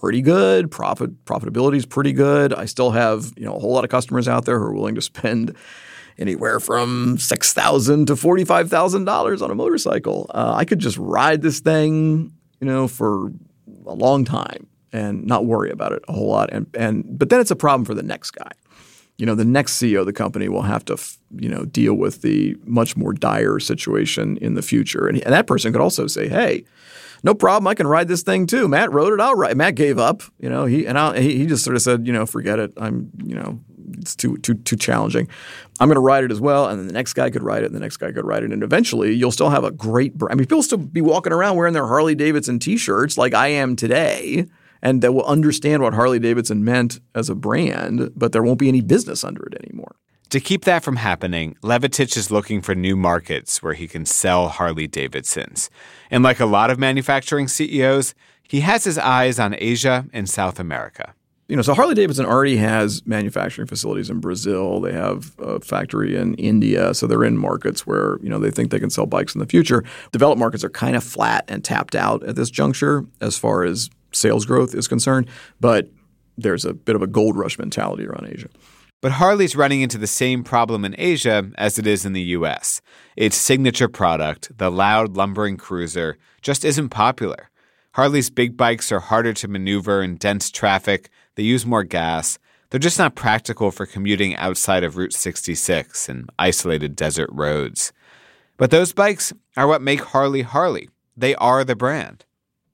pretty 0.00 0.22
good. 0.22 0.70
Profit 0.70 1.24
profitability 1.24 1.76
is 1.76 1.86
pretty 1.86 2.12
good. 2.12 2.54
I 2.54 2.66
still 2.66 2.92
have 2.92 3.32
you 3.36 3.44
know 3.44 3.54
a 3.54 3.58
whole 3.58 3.72
lot 3.72 3.84
of 3.84 3.90
customers 3.90 4.28
out 4.28 4.44
there 4.44 4.58
who 4.58 4.66
are 4.66 4.72
willing 4.72 4.94
to 4.94 5.02
spend 5.02 5.56
anywhere 6.18 6.60
from 6.60 7.18
six 7.18 7.52
thousand 7.52 8.06
to 8.06 8.16
forty 8.16 8.44
five 8.44 8.70
thousand 8.70 9.04
dollars 9.04 9.42
on 9.42 9.50
a 9.50 9.54
motorcycle. 9.54 10.30
Uh, 10.32 10.54
I 10.56 10.64
could 10.64 10.78
just 10.78 10.96
ride 10.98 11.42
this 11.42 11.60
thing, 11.60 12.32
you 12.60 12.66
know, 12.66 12.86
for 12.86 13.32
a 13.86 13.94
long 13.94 14.24
time 14.24 14.68
and 14.92 15.26
not 15.26 15.46
worry 15.46 15.70
about 15.70 15.92
it 15.92 16.02
a 16.08 16.12
whole 16.12 16.28
lot. 16.28 16.50
And 16.52 16.66
and 16.74 17.18
but 17.18 17.28
then 17.28 17.40
it's 17.40 17.50
a 17.50 17.56
problem 17.56 17.84
for 17.84 17.94
the 17.94 18.02
next 18.02 18.30
guy. 18.30 18.50
You 19.16 19.26
know, 19.26 19.34
the 19.34 19.44
next 19.44 19.82
CEO 19.82 20.00
of 20.00 20.06
the 20.06 20.12
company 20.12 20.48
will 20.48 20.62
have 20.62 20.84
to, 20.84 20.96
you 21.40 21.48
know, 21.48 21.64
deal 21.64 21.94
with 21.94 22.22
the 22.22 22.56
much 22.64 22.96
more 22.96 23.12
dire 23.12 23.58
situation 23.58 24.36
in 24.36 24.54
the 24.54 24.62
future. 24.62 25.08
And, 25.08 25.20
and 25.22 25.34
that 25.34 25.48
person 25.48 25.72
could 25.72 25.80
also 25.80 26.06
say, 26.06 26.28
"Hey, 26.28 26.64
no 27.22 27.34
problem. 27.34 27.66
I 27.66 27.74
can 27.74 27.86
ride 27.86 28.08
this 28.08 28.22
thing 28.22 28.46
too. 28.46 28.68
Matt 28.68 28.92
wrote 28.92 29.12
it. 29.12 29.20
I'll 29.20 29.34
ride. 29.34 29.56
Matt 29.56 29.74
gave 29.74 29.98
up. 29.98 30.22
You 30.38 30.48
know, 30.48 30.64
he 30.64 30.86
and 30.86 30.98
I, 30.98 31.20
he, 31.20 31.46
just 31.46 31.64
sort 31.64 31.76
of 31.76 31.82
said, 31.82 32.06
you 32.06 32.12
know, 32.12 32.26
forget 32.26 32.58
it. 32.58 32.72
I'm, 32.76 33.10
you 33.24 33.34
know, 33.34 33.60
it's 33.98 34.14
too 34.14 34.36
too 34.38 34.54
too 34.54 34.76
challenging. 34.76 35.28
I'm 35.80 35.88
going 35.88 35.96
to 35.96 36.00
ride 36.00 36.24
it 36.24 36.32
as 36.32 36.40
well, 36.40 36.68
and 36.68 36.78
then 36.78 36.86
the 36.86 36.92
next 36.92 37.14
guy 37.14 37.30
could 37.30 37.42
ride 37.42 37.62
it, 37.62 37.66
and 37.66 37.74
the 37.74 37.80
next 37.80 37.98
guy 37.98 38.12
could 38.12 38.24
ride 38.24 38.42
it, 38.42 38.52
and 38.52 38.62
eventually 38.62 39.12
you'll 39.12 39.32
still 39.32 39.50
have 39.50 39.64
a 39.64 39.70
great. 39.70 40.14
I 40.30 40.34
mean, 40.34 40.46
people 40.46 40.62
still 40.62 40.78
be 40.78 41.00
walking 41.00 41.32
around 41.32 41.56
wearing 41.56 41.74
their 41.74 41.86
Harley 41.86 42.14
Davidson 42.14 42.58
T-shirts 42.58 43.16
like 43.16 43.34
I 43.34 43.48
am 43.48 43.76
today, 43.76 44.46
and 44.82 45.02
that 45.02 45.12
will 45.12 45.24
understand 45.24 45.82
what 45.82 45.94
Harley 45.94 46.18
Davidson 46.18 46.64
meant 46.64 47.00
as 47.14 47.30
a 47.30 47.34
brand, 47.34 48.10
but 48.16 48.32
there 48.32 48.42
won't 48.42 48.58
be 48.58 48.68
any 48.68 48.80
business 48.80 49.24
under 49.24 49.44
it 49.46 49.54
anymore. 49.62 49.96
To 50.30 50.40
keep 50.40 50.64
that 50.64 50.84
from 50.84 50.96
happening, 50.96 51.56
Levatich 51.62 52.14
is 52.14 52.30
looking 52.30 52.60
for 52.60 52.74
new 52.74 52.96
markets 52.96 53.62
where 53.62 53.72
he 53.72 53.88
can 53.88 54.04
sell 54.04 54.48
Harley 54.48 54.86
Davidsons. 54.86 55.70
And 56.10 56.22
like 56.22 56.38
a 56.38 56.44
lot 56.44 56.70
of 56.70 56.78
manufacturing 56.78 57.48
CEOs, 57.48 58.14
he 58.42 58.60
has 58.60 58.84
his 58.84 58.98
eyes 58.98 59.38
on 59.38 59.54
Asia 59.56 60.04
and 60.12 60.28
South 60.28 60.60
America. 60.60 61.14
You 61.48 61.56
know, 61.56 61.62
so 61.62 61.72
Harley 61.72 61.94
Davidson 61.94 62.26
already 62.26 62.58
has 62.58 63.06
manufacturing 63.06 63.66
facilities 63.66 64.10
in 64.10 64.20
Brazil. 64.20 64.82
They 64.82 64.92
have 64.92 65.34
a 65.38 65.60
factory 65.60 66.14
in 66.14 66.34
India. 66.34 66.92
So 66.92 67.06
they're 67.06 67.24
in 67.24 67.38
markets 67.38 67.86
where, 67.86 68.18
you 68.20 68.28
know, 68.28 68.38
they 68.38 68.50
think 68.50 68.70
they 68.70 68.78
can 68.78 68.90
sell 68.90 69.06
bikes 69.06 69.34
in 69.34 69.38
the 69.38 69.46
future. 69.46 69.82
Developed 70.12 70.38
markets 70.38 70.62
are 70.62 70.68
kind 70.68 70.94
of 70.94 71.02
flat 71.02 71.46
and 71.48 71.64
tapped 71.64 71.94
out 71.94 72.22
at 72.22 72.36
this 72.36 72.50
juncture 72.50 73.06
as 73.22 73.38
far 73.38 73.64
as 73.64 73.88
sales 74.12 74.44
growth 74.44 74.74
is 74.74 74.88
concerned. 74.88 75.26
But 75.58 75.88
there's 76.36 76.66
a 76.66 76.74
bit 76.74 76.96
of 76.96 77.00
a 77.00 77.06
gold 77.06 77.34
rush 77.34 77.58
mentality 77.58 78.04
around 78.04 78.28
Asia. 78.30 78.48
But 79.00 79.12
Harley's 79.12 79.54
running 79.54 79.80
into 79.80 79.96
the 79.96 80.08
same 80.08 80.42
problem 80.42 80.84
in 80.84 80.96
Asia 80.98 81.50
as 81.56 81.78
it 81.78 81.86
is 81.86 82.04
in 82.04 82.14
the 82.14 82.34
US. 82.36 82.80
Its 83.16 83.36
signature 83.36 83.88
product, 83.88 84.50
the 84.58 84.70
loud, 84.70 85.16
lumbering 85.16 85.56
cruiser, 85.56 86.18
just 86.42 86.64
isn't 86.64 86.88
popular. 86.88 87.48
Harley's 87.92 88.30
big 88.30 88.56
bikes 88.56 88.90
are 88.90 89.00
harder 89.00 89.32
to 89.34 89.48
maneuver 89.48 90.02
in 90.02 90.16
dense 90.16 90.50
traffic, 90.50 91.10
they 91.36 91.44
use 91.44 91.64
more 91.64 91.84
gas. 91.84 92.38
They're 92.70 92.80
just 92.80 92.98
not 92.98 93.14
practical 93.14 93.70
for 93.70 93.86
commuting 93.86 94.34
outside 94.36 94.82
of 94.82 94.96
Route 94.96 95.12
66 95.12 96.08
and 96.08 96.28
isolated 96.38 96.96
desert 96.96 97.30
roads. 97.32 97.92
But 98.56 98.72
those 98.72 98.92
bikes 98.92 99.32
are 99.56 99.68
what 99.68 99.80
make 99.80 100.00
Harley 100.00 100.42
Harley. 100.42 100.90
They 101.16 101.36
are 101.36 101.62
the 101.62 101.76
brand. 101.76 102.24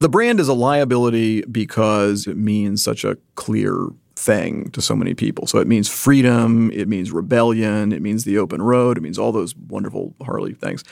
The 0.00 0.08
brand 0.08 0.40
is 0.40 0.48
a 0.48 0.54
liability 0.54 1.42
because 1.42 2.26
it 2.26 2.38
means 2.38 2.82
such 2.82 3.04
a 3.04 3.18
clear 3.34 3.88
thing 4.24 4.70
to 4.70 4.80
so 4.80 4.96
many 4.96 5.12
people. 5.12 5.46
So 5.46 5.58
it 5.58 5.66
means 5.66 5.88
freedom, 5.88 6.70
it 6.70 6.88
means 6.88 7.12
rebellion, 7.12 7.92
it 7.92 8.00
means 8.00 8.24
the 8.24 8.38
open 8.38 8.62
road, 8.62 8.96
it 8.96 9.02
means 9.02 9.18
all 9.18 9.32
those 9.32 9.54
wonderful 9.54 10.14
Harley 10.22 10.54
things. 10.54 10.82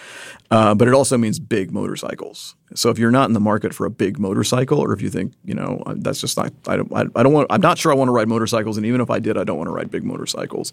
Uh, 0.51 0.75
but 0.75 0.87
it 0.87 0.93
also 0.93 1.17
means 1.17 1.39
big 1.39 1.73
motorcycles. 1.73 2.55
So 2.75 2.91
if 2.91 2.99
you're 2.99 3.11
not 3.11 3.29
in 3.29 3.33
the 3.33 3.41
market 3.41 3.75
for 3.75 3.87
a 3.87 3.91
big 3.91 4.19
motorcycle, 4.19 4.79
or 4.79 4.93
if 4.93 5.01
you 5.01 5.09
think 5.09 5.33
you 5.45 5.55
know 5.55 5.83
uh, 5.87 5.95
that's 5.97 6.21
just 6.21 6.37
not, 6.37 6.53
I 6.67 6.77
don't, 6.77 6.93
I, 6.93 7.05
I 7.17 7.23
don't 7.23 7.33
want, 7.33 7.47
I'm 7.51 7.61
not 7.61 7.79
sure 7.79 7.91
I 7.91 7.95
want 7.95 8.09
to 8.09 8.13
ride 8.13 8.29
motorcycles, 8.29 8.77
and 8.77 8.85
even 8.85 9.01
if 9.01 9.11
I 9.11 9.19
did, 9.19 9.39
I 9.39 9.45
don't 9.45 9.57
want 9.57 9.69
to 9.69 9.73
ride 9.73 9.91
big 9.91 10.05
motorcycles. 10.05 10.73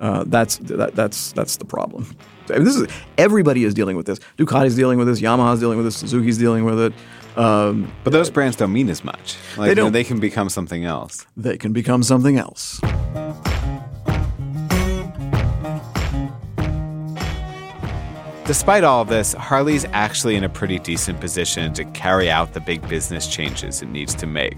Uh, 0.00 0.24
that's 0.26 0.56
that, 0.58 0.94
that's 0.94 1.32
that's 1.32 1.56
the 1.56 1.64
problem. 1.64 2.06
I 2.48 2.54
mean, 2.54 2.64
this 2.64 2.76
is 2.76 2.88
everybody 3.18 3.64
is 3.64 3.74
dealing 3.74 3.96
with 3.96 4.06
this. 4.06 4.18
Ducati's 4.38 4.76
dealing 4.76 4.98
with 4.98 5.08
this, 5.08 5.20
Yamaha's 5.20 5.60
dealing 5.60 5.76
with 5.76 5.86
this, 5.86 5.96
Suzuki's 5.96 6.38
dealing 6.38 6.64
with 6.64 6.80
it. 6.80 6.92
Um, 7.36 7.92
but 8.04 8.12
those 8.12 8.30
brands 8.30 8.56
don't 8.56 8.72
mean 8.72 8.88
as 8.88 9.04
much. 9.04 9.36
Like, 9.56 9.68
they 9.68 9.74
don't. 9.74 9.86
You 9.86 9.90
know, 9.90 9.90
they 9.90 10.04
can 10.04 10.18
become 10.18 10.48
something 10.48 10.84
else. 10.84 11.26
They 11.36 11.56
can 11.56 11.72
become 11.72 12.02
something 12.02 12.36
else. 12.38 12.80
Despite 18.48 18.82
all 18.82 19.02
of 19.02 19.08
this, 19.08 19.34
Harley's 19.34 19.84
actually 19.92 20.34
in 20.34 20.42
a 20.42 20.48
pretty 20.48 20.78
decent 20.78 21.20
position 21.20 21.74
to 21.74 21.84
carry 21.84 22.30
out 22.30 22.54
the 22.54 22.60
big 22.60 22.88
business 22.88 23.26
changes 23.26 23.82
it 23.82 23.90
needs 23.90 24.14
to 24.14 24.26
make. 24.26 24.56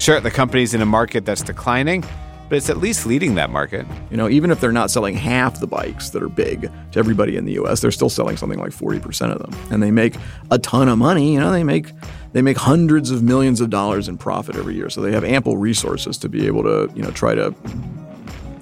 Sure, 0.00 0.18
the 0.18 0.32
company's 0.32 0.74
in 0.74 0.82
a 0.82 0.86
market 0.86 1.24
that's 1.24 1.42
declining, 1.42 2.04
but 2.50 2.56
it's 2.56 2.68
at 2.68 2.78
least 2.78 3.06
leading 3.06 3.36
that 3.36 3.48
market. 3.48 3.86
You 4.10 4.16
know, 4.16 4.28
even 4.28 4.50
if 4.50 4.60
they're 4.60 4.72
not 4.72 4.90
selling 4.90 5.14
half 5.14 5.60
the 5.60 5.68
bikes 5.68 6.10
that 6.10 6.20
are 6.20 6.28
big 6.28 6.62
to 6.90 6.98
everybody 6.98 7.36
in 7.36 7.44
the 7.44 7.52
US, 7.62 7.80
they're 7.80 7.92
still 7.92 8.10
selling 8.10 8.36
something 8.36 8.58
like 8.58 8.72
40% 8.72 9.30
of 9.30 9.38
them. 9.38 9.56
And 9.70 9.80
they 9.80 9.92
make 9.92 10.16
a 10.50 10.58
ton 10.58 10.88
of 10.88 10.98
money, 10.98 11.32
you 11.32 11.38
know, 11.38 11.52
they 11.52 11.62
make 11.62 11.92
they 12.32 12.42
make 12.42 12.56
hundreds 12.56 13.10
of 13.12 13.22
millions 13.22 13.60
of 13.60 13.70
dollars 13.70 14.08
in 14.08 14.18
profit 14.18 14.56
every 14.56 14.74
year. 14.74 14.90
So 14.90 15.00
they 15.00 15.12
have 15.12 15.24
ample 15.24 15.56
resources 15.56 16.18
to 16.18 16.28
be 16.28 16.46
able 16.46 16.64
to, 16.64 16.92
you 16.94 17.02
know, 17.02 17.10
try 17.12 17.34
to 17.36 17.54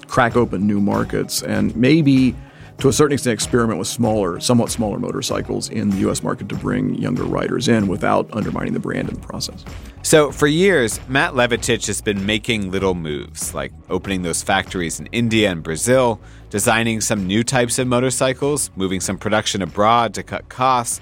crack 0.07 0.35
open 0.35 0.67
new 0.67 0.79
markets 0.79 1.41
and 1.41 1.75
maybe 1.75 2.35
to 2.79 2.87
a 2.87 2.93
certain 2.93 3.13
extent 3.13 3.33
experiment 3.33 3.77
with 3.77 3.87
smaller, 3.87 4.39
somewhat 4.39 4.71
smaller 4.71 4.99
motorcycles 4.99 5.69
in 5.69 5.89
the 5.89 5.97
US 6.09 6.23
market 6.23 6.47
to 6.49 6.55
bring 6.55 6.95
younger 6.95 7.23
riders 7.23 7.67
in 7.67 7.87
without 7.87 8.33
undermining 8.33 8.73
the 8.73 8.79
brand 8.79 9.09
in 9.09 9.15
the 9.15 9.27
process. 9.27 9.65
So, 10.01 10.31
for 10.31 10.47
years, 10.47 10.99
Matt 11.09 11.33
Levatich 11.33 11.87
has 11.87 12.01
been 12.01 12.25
making 12.25 12.71
little 12.71 12.95
moves, 12.95 13.53
like 13.53 13.73
opening 13.89 14.21
those 14.21 14.41
factories 14.41 14.99
in 14.99 15.07
India 15.07 15.51
and 15.51 15.61
Brazil, 15.61 16.21
designing 16.49 17.01
some 17.01 17.27
new 17.27 17.43
types 17.43 17.79
of 17.79 17.87
motorcycles, 17.87 18.71
moving 18.77 19.01
some 19.01 19.17
production 19.17 19.61
abroad 19.61 20.13
to 20.13 20.23
cut 20.23 20.47
costs. 20.47 21.01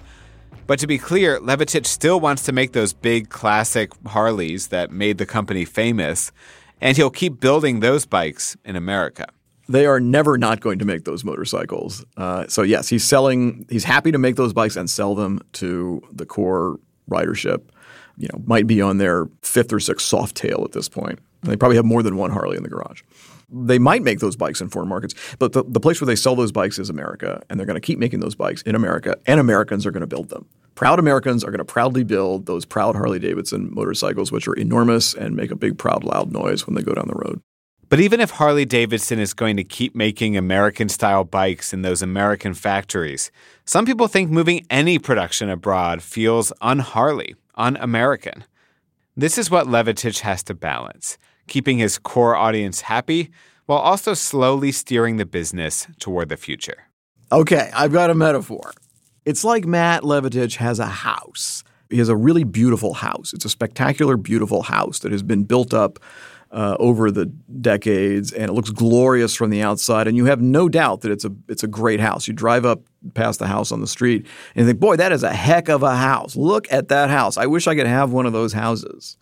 But 0.66 0.80
to 0.80 0.88
be 0.88 0.98
clear, 0.98 1.40
Levatich 1.40 1.86
still 1.86 2.20
wants 2.20 2.44
to 2.44 2.52
make 2.52 2.74
those 2.74 2.94
big 2.94 3.30
classic 3.30 3.92
Harleys 4.08 4.68
that 4.68 4.92
made 4.92 5.20
the 5.20 5.26
company 5.28 5.64
famous, 5.64 6.32
and 6.82 6.98
he'll 6.98 7.12
keep 7.12 7.40
building 7.40 7.80
those 7.80 8.06
bikes 8.06 8.58
in 8.66 8.76
America 8.76 9.28
they 9.68 9.86
are 9.86 10.00
never 10.00 10.38
not 10.38 10.60
going 10.60 10.80
to 10.80 10.86
make 10.86 11.04
those 11.04 11.24
motorcycles. 11.24 12.06
Uh, 12.16 12.48
so 12.48 12.62
yes, 12.62 12.90
he's 12.90 13.04
selling. 13.04 13.66
He's 13.70 13.84
happy 13.84 14.12
to 14.12 14.18
make 14.18 14.36
those 14.36 14.54
bikes 14.54 14.76
and 14.76 14.90
sell 14.90 15.16
them 15.16 15.40
to 15.54 16.02
the 16.12 16.26
core 16.26 16.80
ridership. 17.10 17.64
You 18.18 18.28
know, 18.34 18.42
might 18.46 18.66
be 18.66 18.82
on 18.82 18.98
their 18.98 19.28
fifth 19.44 19.72
or 19.72 19.80
sixth 19.80 20.10
Softail 20.10 20.64
at 20.64 20.72
this 20.72 20.90
point. 20.90 21.20
And 21.44 21.52
they 21.52 21.56
probably 21.56 21.76
have 21.76 21.86
more 21.86 22.02
than 22.02 22.18
one 22.18 22.32
Harley 22.32 22.58
in 22.58 22.64
the 22.64 22.70
garage. 22.70 23.04
They 23.50 23.80
might 23.80 24.02
make 24.02 24.20
those 24.20 24.36
bikes 24.36 24.60
in 24.60 24.70
foreign 24.70 24.90
markets, 24.90 25.14
but 25.40 25.54
the, 25.54 25.64
the 25.66 25.80
place 25.80 26.02
where 26.02 26.06
they 26.06 26.18
sell 26.18 26.36
those 26.36 26.52
bikes 26.52 26.80
is 26.80 26.90
America, 26.90 27.42
and 27.50 27.58
they're 27.58 27.66
going 27.66 27.80
to 27.80 27.86
keep 27.86 27.98
making 27.98 28.20
those 28.20 28.36
bikes 28.36 28.62
in 28.64 28.76
America, 28.76 29.18
and 29.26 29.40
Americans 29.40 29.86
are 29.86 29.92
going 29.92 30.02
to 30.02 30.08
build 30.08 30.28
them. 30.28 30.48
Proud 30.76 31.00
Americans 31.00 31.46
are 31.46 31.52
going 31.52 31.60
to 31.60 31.66
proudly 31.66 32.04
build 32.04 32.46
those 32.46 32.66
proud 32.66 32.96
Harley 32.96 33.20
Davidson 33.20 33.74
motorcycles, 33.74 34.34
which 34.34 34.50
are 34.50 34.54
enormous 34.54 35.14
and 35.14 35.36
make 35.36 35.50
a 35.50 35.56
big, 35.56 35.78
proud, 35.78 36.04
loud 36.04 36.32
noise 36.34 36.68
when 36.68 36.76
they 36.76 36.82
go 36.82 36.94
down 36.94 37.08
the 37.08 37.16
road. 37.16 37.42
But 37.90 38.02
even 38.02 38.20
if 38.20 38.32
Harley 38.32 38.66
Davidson 38.66 39.18
is 39.18 39.34
going 39.34 39.56
to 39.56 39.64
keep 39.64 39.96
making 39.96 40.36
American 40.36 40.90
style 40.90 41.24
bikes 41.24 41.72
in 41.72 41.84
those 41.84 42.02
American 42.02 42.54
factories, 42.54 43.32
some 43.64 43.86
people 43.86 44.08
think 44.08 44.30
moving 44.30 44.66
any 44.70 45.00
production 45.00 45.50
abroad 45.50 46.02
feels 46.02 46.52
un 46.62 46.80
Harley, 46.80 47.36
un 47.56 47.78
American. 47.78 48.44
This 49.16 49.38
is 49.38 49.50
what 49.50 49.68
Levatich 49.68 50.20
has 50.20 50.44
to 50.44 50.54
balance, 50.54 51.18
keeping 51.48 51.78
his 51.78 51.98
core 51.98 52.36
audience 52.36 52.82
happy 52.82 53.32
while 53.68 53.80
also 53.80 54.14
slowly 54.14 54.72
steering 54.74 55.16
the 55.16 55.26
business 55.26 55.88
toward 56.00 56.28
the 56.28 56.38
future. 56.38 56.88
Okay, 57.32 57.72
I've 57.74 57.94
got 57.94 58.10
a 58.10 58.16
metaphor. 58.16 58.74
It's 59.26 59.44
like 59.44 59.66
Matt 59.66 60.04
Levatich 60.04 60.58
has 60.58 60.80
a 60.80 60.88
house. 60.88 61.64
He 61.90 62.00
has 62.00 62.10
a 62.10 62.16
really 62.18 62.44
beautiful 62.44 62.96
house. 62.96 63.34
It's 63.34 63.46
a 63.46 63.50
spectacular, 63.50 64.18
beautiful 64.18 64.64
house 64.64 65.00
that 65.00 65.14
has 65.14 65.24
been 65.24 65.44
built 65.44 65.74
up 65.74 66.00
uh, 66.52 66.78
over 66.80 67.12
the 67.12 67.26
decades, 67.26 68.32
and 68.32 68.50
it 68.50 68.54
looks 68.54 68.70
glorious 68.70 69.36
from 69.36 69.50
the 69.50 69.62
outside. 69.62 70.08
And 70.08 70.16
you 70.16 70.26
have 70.26 70.42
no 70.42 70.70
doubt 70.70 71.02
that 71.02 71.12
it's 71.12 71.26
a 71.26 71.32
it's 71.48 71.64
a 71.64 71.68
great 71.68 72.00
house. 72.00 72.28
You 72.28 72.34
drive 72.34 72.66
up 72.66 72.82
past 73.14 73.40
the 73.40 73.48
house 73.48 73.72
on 73.72 73.82
the 73.82 73.88
street 73.88 74.26
and 74.56 74.64
you 74.64 74.68
think, 74.68 74.80
boy, 74.80 74.96
that 74.98 75.12
is 75.12 75.24
a 75.24 75.34
heck 75.34 75.70
of 75.70 75.84
a 75.84 75.96
house. 75.96 76.36
Look 76.36 76.72
at 76.72 76.90
that 76.90 77.10
house. 77.10 77.38
I 77.38 77.46
wish 77.46 77.68
I 77.68 77.76
could 77.76 77.88
have 77.88 78.12
one 78.12 78.26
of 78.26 78.34
those 78.34 78.54
houses. 78.54 79.18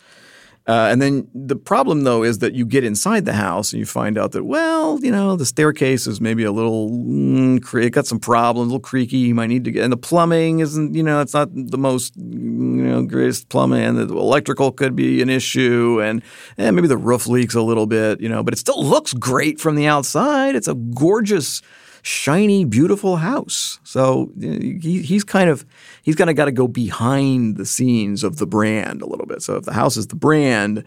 Uh, 0.68 0.88
and 0.92 1.00
then 1.00 1.28
the 1.36 1.56
problem, 1.56 2.06
though, 2.06 2.24
is 2.24 2.40
that 2.40 2.54
you 2.54 2.66
get 2.66 2.84
inside 2.84 3.26
the 3.26 3.34
house 3.34 3.72
and 3.72 3.80
you 3.80 3.86
find 3.86 4.18
out 4.18 4.32
that, 4.32 4.46
well, 4.46 5.00
you 5.04 5.12
know, 5.12 5.36
the 5.36 5.46
staircase 5.46 6.08
is 6.08 6.20
maybe 6.20 6.44
a 6.44 6.52
little, 6.52 6.90
mm, 6.90 7.84
it 7.84 7.92
got 7.92 8.08
some 8.08 8.20
problems, 8.20 8.66
a 8.66 8.70
little 8.72 8.80
creaky. 8.80 9.18
You 9.18 9.36
might 9.36 9.48
need 9.48 9.64
to 9.66 9.72
get, 9.72 9.84
and 9.84 9.94
the 9.94 9.98
plumbing 9.98 10.60
isn't, 10.60 10.96
you 10.96 11.04
know, 11.04 11.22
it's 11.22 11.36
not 11.36 11.50
the 11.54 11.78
most, 11.78 12.16
you 12.18 12.24
know, 12.24 13.04
greatest 13.04 13.50
plumbing. 13.50 13.84
And 13.84 13.98
the 13.98 14.16
electrical 14.16 14.72
could 14.72 14.96
be 14.96 15.22
an 15.22 15.30
issue, 15.30 16.02
and, 16.02 16.24
and 16.58 16.76
maybe 16.76 16.88
the 16.88 16.98
roof 16.98 17.28
leaks 17.28 17.54
a 17.54 17.62
little 17.62 17.86
bit, 17.86 18.20
you 18.20 18.30
know, 18.30 18.42
but 18.42 18.54
it 18.54 18.58
still 18.58 18.84
looks 18.84 19.14
great 19.14 19.60
from 19.60 19.76
the 19.76 19.86
outside. 19.86 20.56
It's 20.56 20.68
a 20.68 20.74
gorgeous 20.74 21.62
shiny, 22.06 22.64
beautiful 22.66 23.16
house. 23.16 23.80
So 23.84 24.32
he, 24.40 25.02
he's 25.02 25.24
kind 25.24 25.50
of 25.50 25.66
he's 26.04 26.16
kind 26.16 26.30
of 26.30 26.36
got 26.36 26.46
to 26.46 26.52
go 26.52 26.68
behind 26.68 27.58
the 27.58 27.66
scenes 27.66 28.24
of 28.24 28.38
the 28.38 28.46
brand 28.46 29.02
a 29.02 29.08
little 29.08 29.26
bit. 29.26 29.42
So 29.42 29.56
if 29.56 29.64
the 29.64 29.74
house 29.74 29.98
is 29.98 30.08
the 30.08 30.16
brand, 30.16 30.84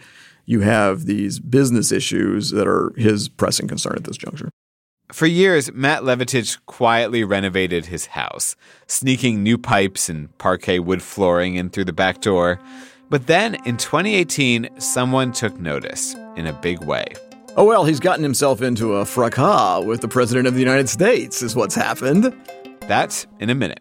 you 0.47 0.61
have 0.61 1.07
these 1.07 1.41
business 1.41 1.91
issues 1.91 2.51
that 2.51 2.69
are 2.69 2.93
his 2.97 3.29
pressing 3.29 3.67
concern 3.67 3.95
at 3.97 4.05
this 4.05 4.17
juncture. 4.17 4.49
For 5.11 5.27
years, 5.27 5.73
Matt 5.73 6.03
Levatich 6.03 6.59
quietly 6.67 7.25
renovated 7.25 7.87
his 7.87 8.07
house, 8.07 8.55
sneaking 8.87 9.43
new 9.43 9.59
pipes 9.59 10.09
and 10.09 10.37
parquet 10.39 10.79
wood 10.79 11.03
flooring 11.03 11.57
in 11.57 11.71
through 11.71 11.87
the 11.87 11.93
back 11.93 12.21
door. 12.21 12.61
But 13.11 13.27
then 13.27 13.57
in 13.65 13.77
2018, 13.77 14.69
someone 14.79 15.33
took 15.33 15.59
notice 15.59 16.15
in 16.37 16.47
a 16.47 16.53
big 16.53 16.85
way. 16.85 17.07
Oh, 17.59 17.65
well, 17.65 17.85
he's 17.85 17.99
gotten 17.99 18.23
himself 18.23 18.63
into 18.63 18.95
a 18.95 19.05
fracas 19.05 19.85
with 19.85 20.01
the 20.01 20.07
President 20.07 20.47
of 20.47 20.55
the 20.55 20.61
United 20.61 20.89
States, 20.89 21.43
is 21.43 21.57
what's 21.57 21.75
happened. 21.75 22.33
That's 22.83 23.27
in 23.41 23.51
a 23.51 23.55
minute. 23.57 23.81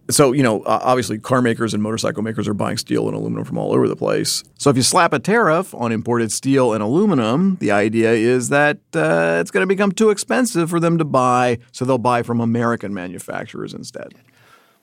So, 0.10 0.34
you 0.34 0.44
know, 0.44 0.64
obviously 0.66 1.20
car 1.20 1.42
makers 1.42 1.74
and 1.74 1.82
motorcycle 1.82 2.22
makers 2.22 2.48
are 2.48 2.54
buying 2.54 2.78
steel 2.78 3.08
and 3.08 3.16
aluminum 3.16 3.46
from 3.46 3.58
all 3.58 3.72
over 3.72 3.88
the 3.88 3.96
place. 3.96 4.44
So, 4.58 4.70
if 4.70 4.76
you 4.76 4.84
slap 4.84 5.14
a 5.14 5.20
tariff 5.20 5.74
on 5.74 5.92
imported 5.92 6.32
steel 6.32 6.74
and 6.74 6.84
aluminum, 6.84 7.58
the 7.62 7.72
idea 7.72 8.12
is 8.12 8.50
that 8.50 8.78
uh, 8.94 9.38
it's 9.40 9.52
going 9.52 9.62
to 9.62 9.68
become 9.68 9.92
too 9.92 10.10
expensive 10.10 10.70
for 10.70 10.80
them 10.80 10.98
to 10.98 11.06
buy, 11.06 11.60
so 11.72 11.86
they'll 11.86 11.98
buy 11.98 12.24
from 12.24 12.42
American 12.42 12.94
manufacturers 12.94 13.74
instead. 13.74 14.14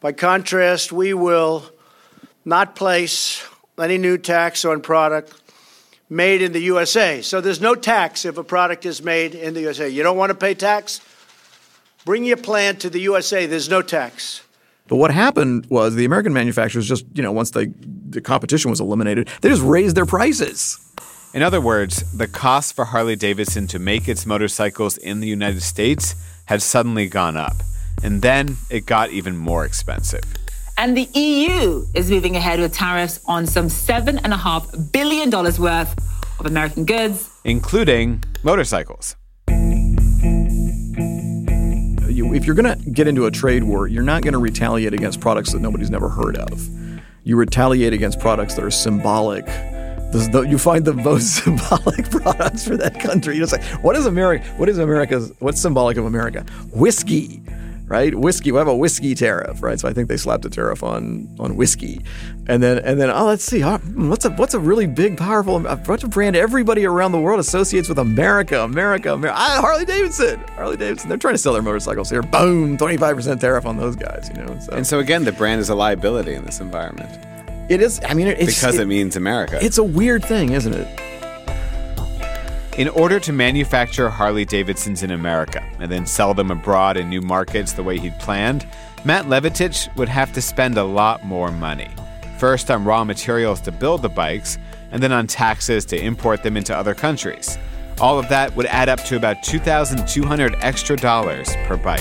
By 0.01 0.13
contrast, 0.13 0.93
we 0.93 1.13
will 1.13 1.65
not 2.45 2.77
place 2.77 3.45
any 3.79 3.99
new 3.99 4.17
tax 4.17 4.65
on 4.65 4.81
product 4.81 5.35
made 6.09 6.41
in 6.43 6.53
the 6.53 6.61
USA. 6.61 7.21
So 7.23 7.41
there's 7.41 7.61
no 7.61 7.75
tax 7.75 8.25
if 8.25 8.39
a 8.39 8.45
product 8.45 8.87
is 8.87 9.03
made 9.03 9.35
in 9.35 9.55
the 9.55 9.61
USA. 9.63 9.89
You 9.89 10.03
don't 10.03 10.17
want 10.17 10.31
to 10.31 10.35
pay 10.35 10.55
tax? 10.55 11.01
Bring 12.05 12.25
your 12.25 12.37
plant 12.37 12.81
to 12.81 12.91
the 12.91 13.01
USA. 13.01 13.47
There's 13.47 13.69
no 13.69 13.83
tax. 13.83 14.43
But 14.89 14.97
what 14.97 15.11
happened 15.11 15.67
was 15.69 15.95
the 15.95 16.07
American 16.07 16.33
manufacturers 16.33 16.89
just, 16.89 17.05
you 17.15 17.23
know, 17.23 17.31
once 17.31 17.51
they, 17.51 17.67
the 18.09 18.21
competition 18.21 18.71
was 18.71 18.81
eliminated, 18.81 19.29
they 19.43 19.51
just 19.51 19.63
raised 19.63 19.97
their 19.97 20.07
prices. 20.07 20.79
In 21.35 21.43
other 21.43 21.61
words, 21.61 22.11
the 22.17 22.27
cost 22.27 22.75
for 22.75 22.87
Harley 22.87 23.15
Davidson 23.15 23.67
to 23.69 23.79
make 23.79 24.09
its 24.09 24.25
motorcycles 24.25 24.97
in 24.97 25.21
the 25.21 25.29
United 25.29 25.63
States 25.63 26.15
had 26.47 26.63
suddenly 26.63 27.07
gone 27.07 27.37
up. 27.37 27.57
And 28.03 28.23
then 28.23 28.57
it 28.71 28.87
got 28.87 29.11
even 29.11 29.37
more 29.37 29.67
expensive. 29.67 30.25
And 30.79 30.97
the 30.97 31.09
EU 31.13 31.85
is 31.95 32.11
moving 32.11 32.37
ahead 32.37 32.61
with 32.61 32.73
tariffs 32.73 33.21
on 33.27 33.47
some 33.47 33.67
$7.5 33.67 34.93
billion 34.93 35.31
worth 35.31 36.41
of 36.41 36.47
American 36.47 36.85
goods. 36.87 37.29
including 37.45 38.23
motorcycles. 38.43 39.17
If 42.35 42.45
you're 42.45 42.55
going 42.55 42.79
to 42.79 42.91
get 42.91 43.09
into 43.09 43.27
a 43.27 43.31
trade 43.31 43.65
war, 43.65 43.87
you're 43.87 44.03
not 44.03 44.23
going 44.23 44.33
to 44.33 44.39
retaliate 44.39 44.95
against 44.95 45.21
products 45.21 45.53
that 45.53 45.61
nobody's 45.61 45.91
never 45.91 46.09
heard 46.09 46.37
of. 46.37 46.69
You 47.25 47.37
retaliate 47.37 47.93
against 47.93 48.21
products 48.21 48.55
that 48.55 48.65
are 48.65 48.71
symbolic. 48.71 49.47
You 50.15 50.59
find 50.59 50.85
the 50.85 50.95
most 50.95 51.37
symbolic 51.45 52.11
products 52.11 52.67
for 52.67 52.77
that 52.77 52.99
country. 52.99 53.37
You 53.37 53.47
know, 53.47 53.59
what 53.83 53.97
is 53.97 54.07
America? 54.07 54.45
What 54.57 54.69
is 54.69 54.79
America's? 54.79 55.33
What's 55.39 55.61
symbolic 55.61 55.97
of 55.99 56.07
America? 56.07 56.47
Whiskey, 56.73 57.43
right? 57.89 58.15
Whiskey. 58.15 58.53
We 58.53 58.59
have 58.59 58.69
a 58.69 58.77
whiskey 58.77 59.15
tariff, 59.15 59.63
right? 59.63 59.79
So 59.81 59.89
I 59.89 59.93
think 59.93 60.09
they 60.09 60.17
slapped 60.17 60.45
a 60.45 60.51
tariff 60.51 60.83
on 60.83 61.35
on 61.41 61.57
whiskey, 61.57 62.01
and 62.47 62.63
then 62.63 62.79
and 62.79 63.01
then 63.01 63.11
oh, 63.11 63.25
let's 63.27 63.45
see, 63.45 63.65
oh, 63.65 63.79
what's 63.79 64.25
a 64.25 64.31
what's 64.31 64.55
a 64.55 64.61
really 64.61 64.87
big, 64.87 65.17
powerful, 65.17 65.61
what's 65.61 66.05
a 66.05 66.09
brand 66.09 66.37
everybody 66.37 66.85
around 66.87 67.13
the 67.13 67.21
world 67.21 67.41
associates 67.41 67.89
with 67.89 67.99
America, 67.99 68.63
America, 68.63 69.13
America? 69.13 69.39
Ah, 69.39 69.59
Harley 69.61 69.85
Davidson, 69.85 70.41
Harley 70.55 70.77
Davidson. 70.77 71.09
They're 71.09 71.19
trying 71.19 71.35
to 71.35 71.39
sell 71.39 71.53
their 71.53 71.63
motorcycles 71.63 72.11
here. 72.11 72.23
Boom, 72.23 72.77
twenty 72.77 72.97
five 72.97 73.17
percent 73.17 73.41
tariff 73.41 73.67
on 73.67 73.77
those 73.77 73.97
guys. 73.97 74.31
You 74.35 74.45
know, 74.45 74.59
so. 74.59 74.73
And 74.73 74.87
so 74.87 74.99
again, 74.99 75.25
the 75.25 75.33
brand 75.33 75.61
is 75.61 75.69
a 75.69 75.75
liability 75.75 76.35
in 76.35 76.45
this 76.45 76.61
environment. 76.61 77.11
It 77.71 77.83
is. 77.83 78.01
I 78.07 78.15
mean, 78.15 78.29
it's 78.29 78.61
because 78.61 78.79
it, 78.79 78.87
means 78.87 79.17
America. 79.17 79.59
It's 79.63 79.79
a 79.79 79.85
weird 79.85 80.25
thing, 80.25 80.53
isn't 80.53 80.73
it? 80.73 81.18
In 82.79 82.89
order 82.91 83.19
to 83.19 83.33
manufacture 83.33 84.09
Harley 84.09 84.45
Davidsons 84.45 85.03
in 85.03 85.11
America 85.11 85.69
and 85.81 85.91
then 85.91 86.07
sell 86.07 86.33
them 86.33 86.53
abroad 86.53 86.97
in 86.97 87.09
new 87.09 87.21
markets 87.21 87.73
the 87.73 87.83
way 87.83 87.99
he'd 87.99 88.17
planned, 88.21 88.69
Matt 89.05 89.25
Levatich 89.25 89.93
would 89.97 90.09
have 90.09 90.33
to 90.35 90.41
spend 90.41 90.79
a 90.79 90.85
lot 90.85 91.25
more 91.25 91.51
money. 91.51 91.91
First 92.39 92.71
on 92.71 92.85
raw 92.85 93.03
materials 93.03 93.61
to 93.63 93.73
build 93.73 94.03
the 94.03 94.09
bikes, 94.09 94.59
and 94.93 95.03
then 95.03 95.11
on 95.11 95.27
taxes 95.27 95.85
to 95.87 96.01
import 96.01 96.45
them 96.45 96.57
into 96.57 96.73
other 96.73 96.95
countries. 96.95 97.59
All 98.01 98.17
of 98.17 98.29
that 98.29 98.55
would 98.55 98.67
add 98.67 98.89
up 98.89 99.03
to 99.07 99.17
about 99.17 99.43
2,200 99.43 100.55
extra 100.61 100.97
dollars 100.97 101.49
per 101.67 101.77
bike. 101.77 101.99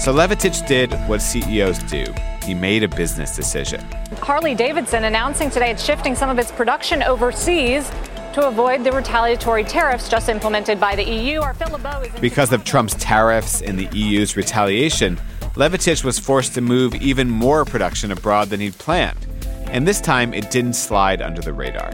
So 0.00 0.14
Levatich 0.14 0.64
did 0.68 0.92
what 1.08 1.22
CEOs 1.22 1.80
do. 1.80 2.04
He 2.44 2.54
made 2.54 2.84
a 2.84 2.88
business 2.88 3.34
decision. 3.34 3.80
Harley 4.18 4.54
Davidson 4.54 5.04
announcing 5.04 5.50
today 5.50 5.70
it's 5.70 5.84
shifting 5.84 6.14
some 6.14 6.30
of 6.30 6.38
its 6.38 6.52
production 6.52 7.02
overseas 7.02 7.90
to 8.34 8.48
avoid 8.48 8.84
the 8.84 8.92
retaliatory 8.92 9.64
tariffs 9.64 10.08
just 10.08 10.28
implemented 10.28 10.80
by 10.80 10.96
the 10.96 11.04
EU. 11.04 11.40
Our 11.40 11.54
Phil 11.54 11.74
is 11.76 12.20
Because 12.20 12.52
of 12.52 12.64
Trump's 12.64 12.94
tariffs 12.94 13.60
and 13.60 13.78
the 13.78 13.88
EU's 13.96 14.36
retaliation, 14.36 15.18
Levatich 15.54 16.02
was 16.02 16.18
forced 16.18 16.54
to 16.54 16.60
move 16.60 16.94
even 16.94 17.28
more 17.28 17.64
production 17.64 18.10
abroad 18.10 18.48
than 18.48 18.60
he'd 18.60 18.78
planned. 18.78 19.26
And 19.66 19.86
this 19.86 20.00
time, 20.00 20.32
it 20.32 20.50
didn't 20.50 20.74
slide 20.74 21.20
under 21.20 21.42
the 21.42 21.52
radar. 21.52 21.92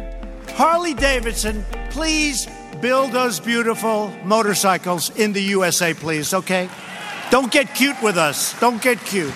Harley 0.51 0.95
Davidson, 0.95 1.65
please 1.91 2.49
build 2.81 3.13
those 3.13 3.41
beautiful 3.41 4.13
motorcycles 4.25 5.11
in 5.17 5.33
the 5.33 5.43
USA, 5.43 5.95
please, 5.95 6.35
okay? 6.35 6.69
Don't 7.31 7.51
get 7.51 7.75
cute 7.75 8.01
with 8.03 8.17
us. 8.17 8.59
Don't 8.61 8.81
get 8.81 8.99
cute. 9.01 9.35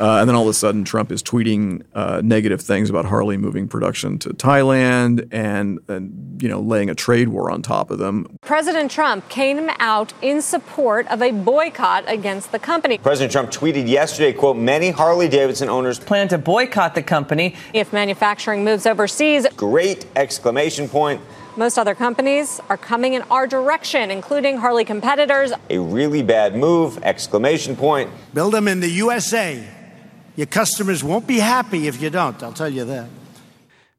Uh, 0.00 0.18
and 0.18 0.28
then 0.28 0.34
all 0.34 0.44
of 0.44 0.48
a 0.48 0.54
sudden, 0.54 0.82
Trump 0.82 1.12
is 1.12 1.22
tweeting 1.22 1.84
uh, 1.94 2.22
negative 2.24 2.62
things 2.62 2.88
about 2.88 3.04
Harley 3.04 3.36
moving 3.36 3.68
production 3.68 4.18
to 4.20 4.30
Thailand 4.30 5.28
and, 5.30 5.78
and, 5.88 6.40
you 6.42 6.48
know, 6.48 6.58
laying 6.60 6.88
a 6.88 6.94
trade 6.94 7.28
war 7.28 7.50
on 7.50 7.60
top 7.60 7.90
of 7.90 7.98
them. 7.98 8.38
President 8.40 8.90
Trump 8.90 9.28
came 9.28 9.68
out 9.78 10.14
in 10.22 10.40
support 10.40 11.06
of 11.08 11.20
a 11.20 11.32
boycott 11.32 12.04
against 12.06 12.50
the 12.50 12.58
company. 12.58 12.96
President 12.96 13.30
Trump 13.30 13.50
tweeted 13.50 13.88
yesterday, 13.88 14.32
quote, 14.32 14.56
many 14.56 14.90
Harley 14.90 15.28
Davidson 15.28 15.68
owners 15.68 15.98
plan 15.98 16.28
to 16.28 16.38
boycott 16.38 16.94
the 16.94 17.02
company 17.02 17.54
if 17.74 17.92
manufacturing 17.92 18.64
moves 18.64 18.86
overseas. 18.86 19.46
Great 19.56 20.06
exclamation 20.16 20.88
point. 20.88 21.20
Most 21.56 21.76
other 21.76 21.94
companies 21.94 22.58
are 22.70 22.78
coming 22.78 23.14
in 23.14 23.22
our 23.22 23.46
direction, 23.46 24.10
including 24.10 24.56
Harley 24.56 24.84
competitors. 24.86 25.52
A 25.68 25.78
really 25.78 26.22
bad 26.22 26.56
move, 26.56 26.98
exclamation 27.02 27.76
point. 27.76 28.08
Build 28.32 28.54
them 28.54 28.66
in 28.66 28.80
the 28.80 28.88
USA. 28.88 29.62
Your 30.36 30.46
customers 30.46 31.02
won't 31.02 31.26
be 31.26 31.38
happy 31.38 31.86
if 31.86 32.00
you 32.00 32.10
don't, 32.10 32.42
I'll 32.42 32.52
tell 32.52 32.68
you 32.68 32.84
that. 32.84 33.08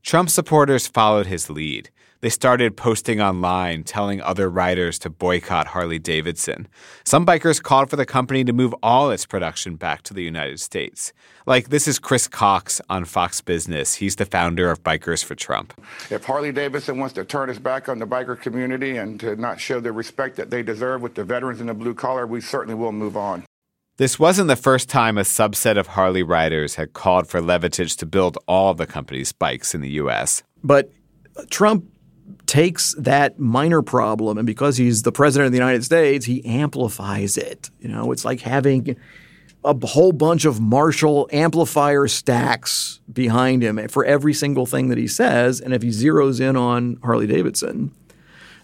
Trump 0.04 0.30
supporters 0.30 0.88
followed 0.88 1.28
his 1.28 1.50
lead. 1.50 1.89
They 2.22 2.30
started 2.30 2.78
posting 2.78 3.20
online 3.20 3.84
telling 3.84 4.22
other 4.22 4.48
riders 4.48 5.00
to 5.00 5.10
boycott 5.10 5.67
Harley 5.67 5.98
Davidson. 5.98 6.67
Some 7.04 7.26
bikers 7.26 7.62
called 7.62 7.89
for 7.89 7.96
the 7.96 8.06
company 8.06 8.44
to 8.44 8.54
move 8.54 8.76
all 8.84 9.10
its 9.10 9.26
production 9.26 9.76
back 9.76 10.04
to 10.04 10.13
the 10.13 10.22
United 10.22 10.60
States. 10.60 11.13
Like, 11.48 11.70
this 11.70 11.88
is 11.88 11.98
Chris 11.98 12.28
Cox 12.28 12.80
on 12.91 13.06
Fox 13.06 13.41
Business. 13.41 13.96
He's 13.96 14.17
the 14.17 14.26
founder 14.26 14.70
of 14.70 14.84
Bikers 14.84 15.26
for 15.26 15.34
Trump. 15.34 15.74
If 16.12 16.26
Harley 16.26 16.52
Davidson 16.52 17.00
wants 17.00 17.15
to 17.15 17.26
turn 17.26 17.50
its 17.50 17.58
back 17.58 17.89
on 17.89 17.98
the 17.98 18.06
biker 18.06 18.39
community 18.39 18.98
and 18.98 19.20
to 19.20 19.36
not 19.36 19.60
show 19.60 19.80
the 19.80 19.91
respect 19.91 20.36
that 20.36 20.52
they 20.52 20.62
deserve 20.62 21.02
with 21.02 21.15
the 21.15 21.24
veterans 21.24 21.60
and 21.60 21.70
the 21.70 21.74
blue 21.74 21.96
collar, 21.96 22.28
we 22.28 22.39
certainly 22.39 22.76
will 22.76 22.91
move 22.91 23.17
on. 23.17 23.44
This 24.01 24.17
wasn't 24.17 24.47
the 24.47 24.55
first 24.55 24.89
time 24.89 25.19
a 25.19 25.21
subset 25.21 25.77
of 25.77 25.85
Harley 25.85 26.23
riders 26.23 26.73
had 26.73 26.93
called 26.93 27.27
for 27.27 27.39
Levatich 27.39 27.95
to 27.99 28.07
build 28.07 28.35
all 28.47 28.73
the 28.73 28.87
company's 28.87 29.31
bikes 29.31 29.75
in 29.75 29.81
the 29.81 29.91
U.S. 29.91 30.41
But 30.63 30.91
Trump 31.51 31.85
takes 32.47 32.95
that 32.97 33.37
minor 33.37 33.83
problem 33.83 34.39
and 34.39 34.47
because 34.47 34.77
he's 34.77 35.03
the 35.03 35.11
president 35.11 35.45
of 35.45 35.51
the 35.51 35.59
United 35.59 35.83
States, 35.83 36.25
he 36.25 36.43
amplifies 36.43 37.37
it. 37.37 37.69
You 37.79 37.89
know, 37.89 38.11
it's 38.11 38.25
like 38.25 38.41
having 38.41 38.97
a 39.63 39.85
whole 39.85 40.13
bunch 40.13 40.45
of 40.45 40.59
Marshall 40.59 41.29
amplifier 41.31 42.07
stacks 42.07 43.01
behind 43.13 43.61
him 43.61 43.87
for 43.87 44.03
every 44.03 44.33
single 44.33 44.65
thing 44.65 44.87
that 44.87 44.97
he 44.97 45.07
says. 45.07 45.61
And 45.61 45.75
if 45.75 45.83
he 45.83 45.89
zeroes 45.89 46.41
in 46.41 46.57
on 46.57 46.97
Harley 47.03 47.27
Davidson, 47.27 47.93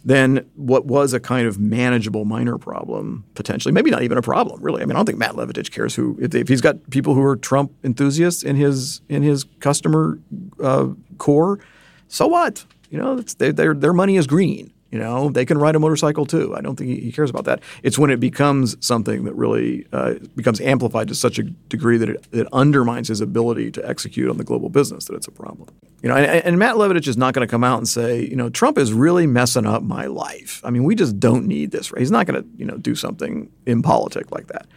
then 0.08 0.50
what 0.56 0.86
was 0.86 1.12
a 1.12 1.20
kind 1.20 1.46
of 1.48 1.60
manageable 1.60 2.24
minor 2.24 2.58
problem 2.58 3.26
potentially, 3.36 3.74
maybe 3.74 3.92
not 3.92 4.04
even 4.04 4.18
a 4.18 4.22
problem, 4.22 4.62
really. 4.62 4.82
I 4.82 4.86
mean, 4.86 4.96
I 4.96 5.00
don't 5.00 5.06
think 5.06 5.18
Matt 5.18 5.34
Levatich 5.34 5.70
cares 5.70 5.96
who 5.96 6.18
if, 6.22 6.34
if 6.34 6.48
he's 6.48 6.62
got 6.62 6.90
people 6.92 7.14
who 7.14 7.22
are 7.22 7.36
Trump 7.36 7.74
enthusiasts 7.84 8.42
in 8.42 8.56
his 8.56 9.02
in 9.10 9.22
his 9.22 9.44
customer 9.60 10.18
uh, 10.64 10.88
core. 11.18 11.60
So 12.08 12.26
what? 12.26 12.66
You 12.90 13.00
know, 13.00 13.20
their 13.20 13.74
their 13.74 13.92
money 13.92 14.16
is 14.16 14.28
green. 14.28 14.72
You 14.92 15.00
know, 15.00 15.30
they 15.30 15.46
can 15.46 15.58
ride 15.58 15.76
a 15.76 15.80
motorcycle 15.80 16.26
too. 16.26 16.56
I 16.56 16.62
don't 16.62 16.78
think 16.78 16.90
he, 17.02 17.12
cares 17.12 17.30
about 17.30 17.44
that. 17.46 17.62
It's 17.84 18.00
when 18.00 18.10
it 18.10 18.22
becomes 18.22 18.78
something 18.86 19.26
that 19.26 19.34
really 19.34 19.86
uh, 19.92 20.16
becomes 20.36 20.62
amplified 20.62 21.10
to 21.10 21.16
such 21.16 21.40
a 21.40 21.44
degree 21.44 21.98
that 21.98 22.10
it, 22.10 22.26
it, 22.32 22.48
undermines 22.54 23.10
his 23.10 23.20
ability 23.20 23.72
to 23.72 23.88
execute 23.88 24.30
on 24.30 24.38
the 24.38 24.46
global 24.46 24.70
business 24.70 25.06
that 25.06 25.16
it's 25.16 25.28
a 25.28 25.32
problem. 25.32 25.68
You 26.02 26.10
know, 26.10 26.16
and, 26.16 26.46
and 26.46 26.58
Matt 26.58 26.76
Levatich 26.76 27.08
is 27.08 27.18
not 27.18 27.34
going 27.34 27.46
to 27.46 27.52
come 27.52 27.66
out 27.66 27.80
and 27.80 27.88
say, 27.88 28.22
you 28.22 28.36
know, 28.36 28.50
Trump 28.50 28.78
is 28.78 28.94
really 28.94 29.28
messing 29.28 29.66
up 29.66 29.84
my 29.84 30.06
life. 30.06 30.62
I 30.64 30.70
mean, 30.70 30.86
we 30.86 30.96
just 30.96 31.20
don't 31.20 31.48
need 31.48 31.72
this. 31.72 31.92
He's 31.98 32.12
not 32.12 32.26
going 32.26 32.42
to, 32.42 32.48
you 32.56 32.66
know, 32.66 32.78
do 32.78 32.96
something 32.96 33.52
impolitic 33.66 34.32
like 34.32 34.48
that. 34.48 34.68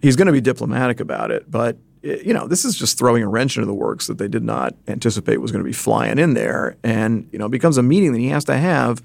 He's 0.00 0.16
going 0.16 0.26
to 0.26 0.32
be 0.32 0.40
diplomatic 0.40 1.00
about 1.00 1.30
it, 1.30 1.50
but 1.50 1.76
you 2.02 2.32
know, 2.32 2.46
this 2.46 2.64
is 2.64 2.76
just 2.76 2.96
throwing 2.96 3.22
a 3.22 3.28
wrench 3.28 3.56
into 3.56 3.66
the 3.66 3.74
works 3.74 4.06
that 4.06 4.18
they 4.18 4.28
did 4.28 4.44
not 4.44 4.74
anticipate 4.86 5.38
was 5.38 5.50
going 5.50 5.62
to 5.62 5.68
be 5.68 5.74
flying 5.74 6.18
in 6.18 6.34
there. 6.34 6.76
And, 6.84 7.28
you 7.32 7.38
know, 7.38 7.46
it 7.46 7.50
becomes 7.50 7.76
a 7.76 7.82
meeting 7.82 8.12
that 8.12 8.20
he 8.20 8.28
has 8.28 8.44
to 8.44 8.56
have 8.56 9.02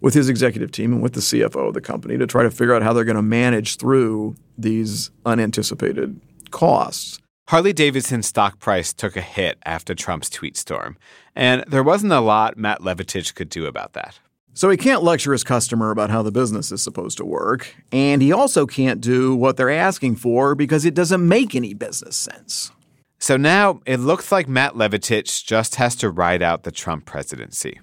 with 0.00 0.14
his 0.14 0.28
executive 0.28 0.70
team 0.70 0.92
and 0.92 1.02
with 1.02 1.14
the 1.14 1.20
CFO 1.20 1.68
of 1.68 1.74
the 1.74 1.80
company 1.80 2.18
to 2.18 2.26
try 2.26 2.42
to 2.42 2.50
figure 2.50 2.74
out 2.74 2.82
how 2.82 2.92
they're 2.92 3.04
going 3.04 3.16
to 3.16 3.22
manage 3.22 3.76
through 3.76 4.36
these 4.58 5.10
unanticipated 5.24 6.20
costs. 6.50 7.18
Harley 7.48 7.72
Davidson 7.72 8.22
stock 8.22 8.58
price 8.58 8.92
took 8.92 9.16
a 9.16 9.20
hit 9.20 9.58
after 9.64 9.94
Trump's 9.94 10.28
tweet 10.28 10.56
storm, 10.56 10.96
and 11.36 11.64
there 11.68 11.84
wasn't 11.84 12.12
a 12.12 12.20
lot 12.20 12.56
Matt 12.56 12.80
Levatich 12.80 13.34
could 13.34 13.48
do 13.48 13.66
about 13.66 13.92
that. 13.92 14.18
So 14.52 14.70
he 14.70 14.76
can't 14.76 15.02
lecture 15.02 15.32
his 15.32 15.44
customer 15.44 15.90
about 15.90 16.10
how 16.10 16.22
the 16.22 16.32
business 16.32 16.72
is 16.72 16.82
supposed 16.82 17.18
to 17.18 17.24
work, 17.24 17.76
and 17.92 18.20
he 18.20 18.32
also 18.32 18.66
can't 18.66 19.00
do 19.00 19.36
what 19.36 19.56
they're 19.56 19.70
asking 19.70 20.16
for 20.16 20.54
because 20.54 20.84
it 20.84 20.94
doesn't 20.94 21.26
make 21.26 21.54
any 21.54 21.72
business 21.72 22.16
sense. 22.16 22.72
So 23.18 23.36
now 23.36 23.80
it 23.86 23.98
looks 23.98 24.32
like 24.32 24.48
Matt 24.48 24.74
Levatich 24.74 25.44
just 25.44 25.76
has 25.76 25.94
to 25.96 26.10
ride 26.10 26.42
out 26.42 26.64
the 26.64 26.72
Trump 26.72 27.04
presidency 27.04 27.80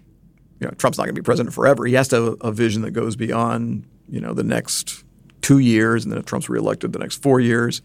you 0.60 0.68
know, 0.68 0.72
Trump's 0.72 0.98
not 0.98 1.06
going 1.06 1.16
to 1.16 1.22
be 1.22 1.26
president 1.26 1.54
forever. 1.54 1.86
He 1.86 1.94
has 1.94 2.08
to 2.10 2.16
have 2.16 2.38
a 2.42 2.52
vision 2.52 2.82
that 2.84 2.92
goes 2.92 3.16
beyond, 3.16 3.86
you 4.10 4.22
know, 4.22 4.34
the 4.34 4.44
next 4.44 5.04
two 5.42 5.60
years, 5.60 6.04
and 6.04 6.12
then 6.12 6.20
if 6.20 6.26
Trump's 6.26 6.50
reelected, 6.50 6.94
the 6.94 7.00
next 7.00 7.22
four 7.22 7.40
years. 7.40 7.82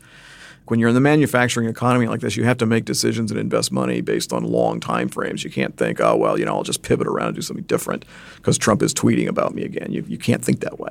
When 0.67 0.79
you're 0.79 0.91
in 0.91 0.95
the 0.95 1.01
manufacturing 1.01 1.67
economy 1.67 2.09
like 2.09 2.21
this, 2.21 2.37
you 2.37 2.45
have 2.45 2.59
to 2.59 2.67
make 2.67 2.85
decisions 2.85 3.31
and 3.31 3.41
invest 3.41 3.73
money 3.73 4.03
based 4.03 4.35
on 4.35 4.45
long 4.45 4.81
time 4.81 5.09
frames. 5.09 5.43
You 5.43 5.51
can't 5.51 5.77
think, 5.79 5.99
oh 5.99 6.15
well, 6.15 6.39
you 6.39 6.45
know, 6.45 6.57
I'll 6.57 6.63
just 6.63 6.83
pivot 6.83 7.07
around 7.07 7.29
and 7.29 7.37
do 7.37 7.43
something 7.43 7.65
different 7.65 8.05
because 8.37 8.59
Trump 8.59 8.83
is 8.83 8.93
tweeting 8.93 9.29
about 9.29 9.55
me 9.55 9.65
again. 9.65 9.91
You, 9.91 10.05
you 10.07 10.19
can't 10.19 10.45
think 10.45 10.61
that 10.61 10.79
way. 10.79 10.91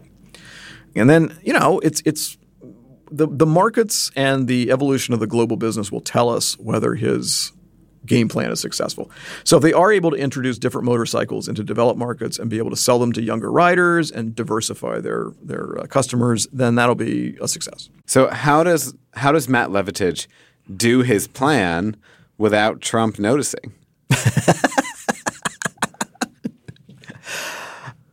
And 0.95 1.07
then, 1.07 1.37
you 1.43 1.53
know, 1.53 1.79
it's 1.79 2.01
it's 2.05 2.37
the 3.11 3.27
the 3.27 3.45
markets 3.45 4.11
and 4.15 4.47
the 4.47 4.71
evolution 4.71 5.13
of 5.13 5.19
the 5.19 5.27
global 5.27 5.57
business 5.57 5.91
will 5.91 6.01
tell 6.01 6.29
us 6.29 6.57
whether 6.57 6.95
his 6.95 7.51
game 8.07 8.27
plan 8.27 8.51
is 8.51 8.59
successful. 8.59 9.11
So 9.43 9.57
if 9.57 9.63
they 9.63 9.73
are 9.73 9.91
able 9.91 10.11
to 10.11 10.17
introduce 10.17 10.57
different 10.57 10.85
motorcycles 10.85 11.47
into 11.47 11.63
developed 11.63 11.99
markets 11.99 12.39
and 12.39 12.49
be 12.49 12.57
able 12.57 12.71
to 12.71 12.75
sell 12.75 12.97
them 12.99 13.11
to 13.13 13.21
younger 13.21 13.51
riders 13.51 14.09
and 14.09 14.35
diversify 14.35 14.99
their 14.99 15.31
their 15.41 15.79
uh, 15.79 15.85
customers, 15.87 16.47
then 16.51 16.75
that'll 16.75 16.95
be 16.95 17.37
a 17.41 17.47
success. 17.47 17.89
So 18.05 18.27
how 18.29 18.63
does 18.63 18.95
how 19.13 19.31
does 19.31 19.47
Matt 19.47 19.69
Levatich 19.69 20.27
do 20.75 21.01
his 21.01 21.27
plan 21.27 21.95
without 22.37 22.81
Trump 22.81 23.19
noticing? 23.19 23.73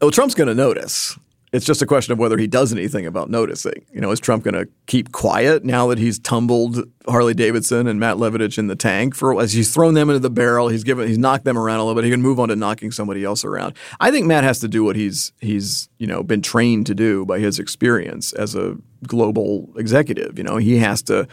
well, 0.01 0.11
Trump's 0.11 0.35
going 0.35 0.49
to 0.49 0.55
notice. 0.55 1.19
It's 1.55 1.65
just 1.65 1.81
a 1.83 1.87
question 1.87 2.11
of 2.11 2.19
whether 2.19 2.37
he 2.37 2.49
does 2.49 2.73
anything 2.73 3.07
about 3.07 3.31
noticing. 3.31 3.85
You 3.93 4.01
know, 4.01 4.11
is 4.11 4.19
Trump 4.19 4.43
going 4.43 4.55
to 4.55 4.69
keep 4.87 5.13
quiet 5.13 5.65
now 5.65 5.87
that 5.87 5.99
he's 5.99 6.19
tumbled 6.19 6.83
Harley 7.07 7.33
Davidson 7.33 7.87
and 7.87 8.01
Matt 8.01 8.17
Levatich 8.17 8.59
in 8.59 8.67
the 8.67 8.75
tank 8.75 9.15
for 9.15 9.41
as 9.41 9.53
he's 9.53 9.73
thrown 9.73 9.95
them 9.95 10.11
into 10.11 10.19
the 10.19 10.31
barrel, 10.31 10.67
he's 10.67 10.83
given 10.83 11.07
he's 11.07 11.17
knocked 11.17 11.45
them 11.45 11.57
around 11.57 11.79
a 11.79 11.85
little 11.85 11.95
bit. 11.95 12.05
He 12.05 12.11
can 12.11 12.23
move 12.23 12.41
on 12.41 12.49
to 12.49 12.57
knocking 12.57 12.91
somebody 12.91 13.23
else 13.23 13.45
around. 13.45 13.75
I 14.01 14.11
think 14.11 14.27
Matt 14.27 14.43
has 14.43 14.59
to 14.61 14.69
do 14.69 14.83
what 14.83 14.97
he's 14.97 15.33
he's, 15.41 15.89
you 15.99 16.09
know, 16.09 16.25
been 16.25 16.43
trained 16.43 16.87
to 16.87 16.95
do 16.95 17.25
by 17.25 17.39
his 17.39 17.61
experience 17.61 18.33
as 18.33 18.57
a 18.57 18.77
global 19.07 19.71
executive. 19.77 20.37
You 20.37 20.43
know, 20.43 20.57
he 20.57 20.79
has 20.79 21.03
to 21.03 21.29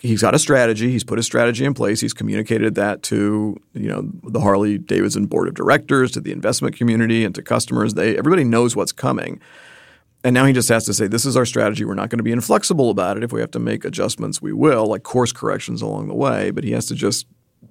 he's 0.00 0.22
got 0.22 0.34
a 0.34 0.38
strategy. 0.38 0.90
He's 0.90 1.04
put 1.04 1.18
a 1.18 1.22
strategy 1.22 1.64
in 1.64 1.74
place. 1.74 2.00
He's 2.00 2.14
communicated 2.14 2.74
that 2.76 3.02
to 3.04 3.56
you 3.74 3.88
know 3.88 4.10
the 4.24 4.40
Harley 4.40 4.78
Davidson 4.78 5.26
board 5.26 5.48
of 5.48 5.54
directors, 5.54 6.10
to 6.12 6.20
the 6.20 6.32
investment 6.32 6.76
community, 6.76 7.24
and 7.24 7.34
to 7.34 7.42
customers. 7.42 7.94
They 7.94 8.16
everybody 8.16 8.44
knows 8.44 8.76
what's 8.76 8.92
coming. 8.92 9.40
And 10.24 10.34
now 10.34 10.44
he 10.46 10.52
just 10.52 10.68
has 10.68 10.84
to 10.86 10.92
say, 10.92 11.06
this 11.06 11.24
is 11.24 11.36
our 11.36 11.46
strategy. 11.46 11.84
We're 11.84 11.94
not 11.94 12.10
going 12.10 12.18
to 12.18 12.24
be 12.24 12.32
inflexible 12.32 12.90
about 12.90 13.16
it. 13.16 13.22
If 13.22 13.32
we 13.32 13.40
have 13.40 13.52
to 13.52 13.60
make 13.60 13.84
adjustments, 13.84 14.42
we 14.42 14.52
will, 14.52 14.86
like 14.86 15.04
course 15.04 15.30
corrections 15.30 15.80
along 15.80 16.08
the 16.08 16.14
way. 16.14 16.50
But 16.50 16.64
he 16.64 16.72
has 16.72 16.86
to 16.86 16.96
just, 16.96 17.26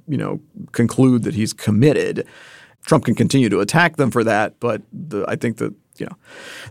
you 0.07 0.17
know, 0.17 0.39
conclude 0.71 1.23
that 1.23 1.33
he's 1.33 1.51
committed. 1.51 2.25
Trump 2.85 3.03
can 3.03 3.15
continue 3.15 3.49
to 3.49 3.59
attack 3.59 3.97
them 3.97 4.11
for 4.11 4.23
that, 4.23 4.61
but 4.61 4.81
the, 4.93 5.25
I 5.27 5.35
think 5.35 5.57
that 5.57 5.73
you 5.99 6.07
know, 6.07 6.17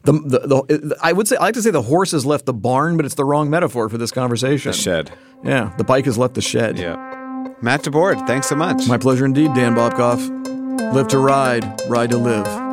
the, 0.02 0.12
the, 0.12 0.38
the 0.38 0.96
I 1.02 1.12
would 1.12 1.28
say 1.28 1.36
I 1.36 1.44
like 1.44 1.54
to 1.54 1.62
say 1.62 1.70
the 1.70 1.82
horse 1.82 2.12
has 2.12 2.24
left 2.24 2.46
the 2.46 2.54
barn, 2.54 2.96
but 2.96 3.06
it's 3.06 3.14
the 3.14 3.24
wrong 3.24 3.50
metaphor 3.50 3.88
for 3.88 3.98
this 3.98 4.12
conversation. 4.12 4.72
The 4.72 4.78
shed. 4.78 5.12
Yeah, 5.44 5.74
the 5.78 5.84
bike 5.84 6.04
has 6.06 6.18
left 6.18 6.34
the 6.34 6.42
shed. 6.42 6.78
Yeah. 6.78 6.96
Matt 7.62 7.82
DeBord, 7.82 8.26
thanks 8.26 8.48
so 8.48 8.56
much. 8.56 8.86
My 8.86 8.98
pleasure 8.98 9.24
indeed, 9.24 9.54
Dan 9.54 9.74
Bobkoff. 9.74 10.92
Live 10.92 11.08
to 11.08 11.18
ride, 11.18 11.80
ride 11.88 12.10
to 12.10 12.18
live. 12.18 12.65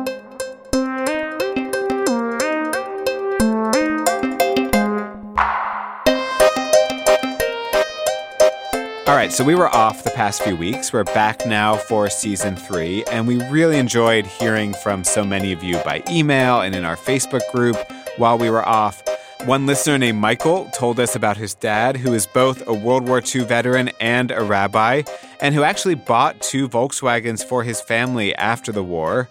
Right, 9.24 9.32
so 9.32 9.42
we 9.42 9.54
were 9.54 9.74
off 9.74 10.04
the 10.04 10.10
past 10.10 10.42
few 10.42 10.54
weeks. 10.54 10.92
We're 10.92 11.04
back 11.04 11.46
now 11.46 11.76
for 11.76 12.10
season 12.10 12.56
three, 12.56 13.04
and 13.04 13.26
we 13.26 13.42
really 13.48 13.78
enjoyed 13.78 14.26
hearing 14.26 14.74
from 14.74 15.02
so 15.02 15.24
many 15.24 15.50
of 15.50 15.64
you 15.64 15.78
by 15.78 16.02
email 16.10 16.60
and 16.60 16.74
in 16.74 16.84
our 16.84 16.96
Facebook 16.96 17.40
group 17.50 17.74
while 18.18 18.36
we 18.36 18.50
were 18.50 18.68
off. 18.68 19.02
One 19.46 19.64
listener 19.64 19.96
named 19.96 20.18
Michael 20.18 20.66
told 20.74 21.00
us 21.00 21.16
about 21.16 21.38
his 21.38 21.54
dad, 21.54 21.96
who 21.96 22.12
is 22.12 22.26
both 22.26 22.66
a 22.66 22.74
World 22.74 23.08
War 23.08 23.22
II 23.22 23.44
veteran 23.44 23.88
and 23.98 24.30
a 24.30 24.42
rabbi, 24.42 25.04
and 25.40 25.54
who 25.54 25.62
actually 25.62 25.94
bought 25.94 26.42
two 26.42 26.68
Volkswagens 26.68 27.42
for 27.42 27.62
his 27.62 27.80
family 27.80 28.34
after 28.34 28.72
the 28.72 28.84
war. 28.84 29.30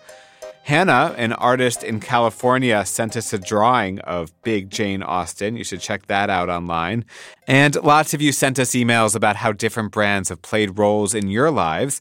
Hannah, 0.63 1.13
an 1.17 1.33
artist 1.33 1.83
in 1.83 1.99
California, 1.99 2.85
sent 2.85 3.17
us 3.17 3.33
a 3.33 3.37
drawing 3.37 3.99
of 3.99 4.31
Big 4.43 4.69
Jane 4.69 5.03
Austen. 5.03 5.57
You 5.57 5.63
should 5.65 5.81
check 5.81 6.07
that 6.07 6.29
out 6.29 6.47
online. 6.47 7.03
And 7.47 7.75
lots 7.83 8.13
of 8.13 8.21
you 8.21 8.31
sent 8.31 8.57
us 8.57 8.71
emails 8.71 9.13
about 9.13 9.35
how 9.35 9.51
different 9.51 9.91
brands 9.91 10.29
have 10.29 10.41
played 10.41 10.79
roles 10.79 11.13
in 11.13 11.27
your 11.27 11.51
lives. 11.51 11.99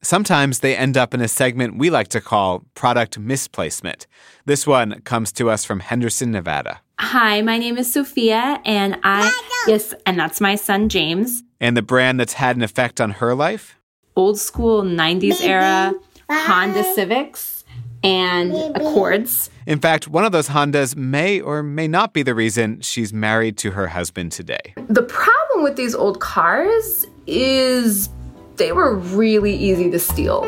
Sometimes 0.00 0.60
they 0.60 0.74
end 0.74 0.96
up 0.96 1.12
in 1.12 1.20
a 1.20 1.28
segment 1.28 1.76
we 1.76 1.90
like 1.90 2.08
to 2.08 2.22
call 2.22 2.64
product 2.74 3.18
misplacement. 3.18 4.06
This 4.46 4.66
one 4.66 5.02
comes 5.02 5.30
to 5.32 5.50
us 5.50 5.66
from 5.66 5.80
Henderson, 5.80 6.30
Nevada. 6.30 6.80
Hi, 6.98 7.42
my 7.42 7.58
name 7.58 7.76
is 7.76 7.92
Sophia, 7.92 8.62
and 8.64 8.98
I, 9.04 9.30
yes, 9.66 9.92
and 10.06 10.18
that's 10.18 10.40
my 10.40 10.54
son 10.54 10.88
James. 10.88 11.42
And 11.60 11.76
the 11.76 11.82
brand 11.82 12.18
that's 12.18 12.32
had 12.32 12.56
an 12.56 12.62
effect 12.62 12.98
on 12.98 13.10
her 13.10 13.34
life? 13.34 13.76
Old 14.16 14.38
school 14.38 14.82
90s 14.82 15.42
era 15.42 15.92
Honda 16.30 16.82
Civics 16.94 17.59
and 18.02 18.54
Accords. 18.76 19.50
In 19.66 19.78
fact, 19.78 20.08
one 20.08 20.24
of 20.24 20.32
those 20.32 20.48
Hondas 20.48 20.96
may 20.96 21.40
or 21.40 21.62
may 21.62 21.86
not 21.86 22.12
be 22.12 22.22
the 22.22 22.34
reason 22.34 22.80
she's 22.80 23.12
married 23.12 23.56
to 23.58 23.72
her 23.72 23.88
husband 23.88 24.32
today. 24.32 24.74
The 24.88 25.02
problem 25.02 25.62
with 25.62 25.76
these 25.76 25.94
old 25.94 26.20
cars 26.20 27.06
is 27.26 28.08
they 28.56 28.72
were 28.72 28.94
really 28.94 29.54
easy 29.54 29.90
to 29.90 29.98
steal. 29.98 30.44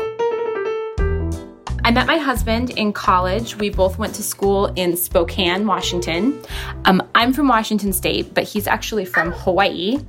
I 1.85 1.91
met 1.91 2.07
my 2.07 2.17
husband 2.17 2.69
in 2.71 2.93
college. 2.93 3.57
We 3.57 3.69
both 3.69 3.97
went 3.97 4.15
to 4.15 4.23
school 4.23 4.67
in 4.75 4.95
Spokane, 4.95 5.67
Washington. 5.67 6.41
Um, 6.85 7.03
I'm 7.13 7.33
from 7.33 7.49
Washington 7.49 7.91
State, 7.91 8.33
but 8.33 8.45
he's 8.45 8.67
actually 8.67 9.03
from 9.03 9.33
Hawaii. 9.33 9.99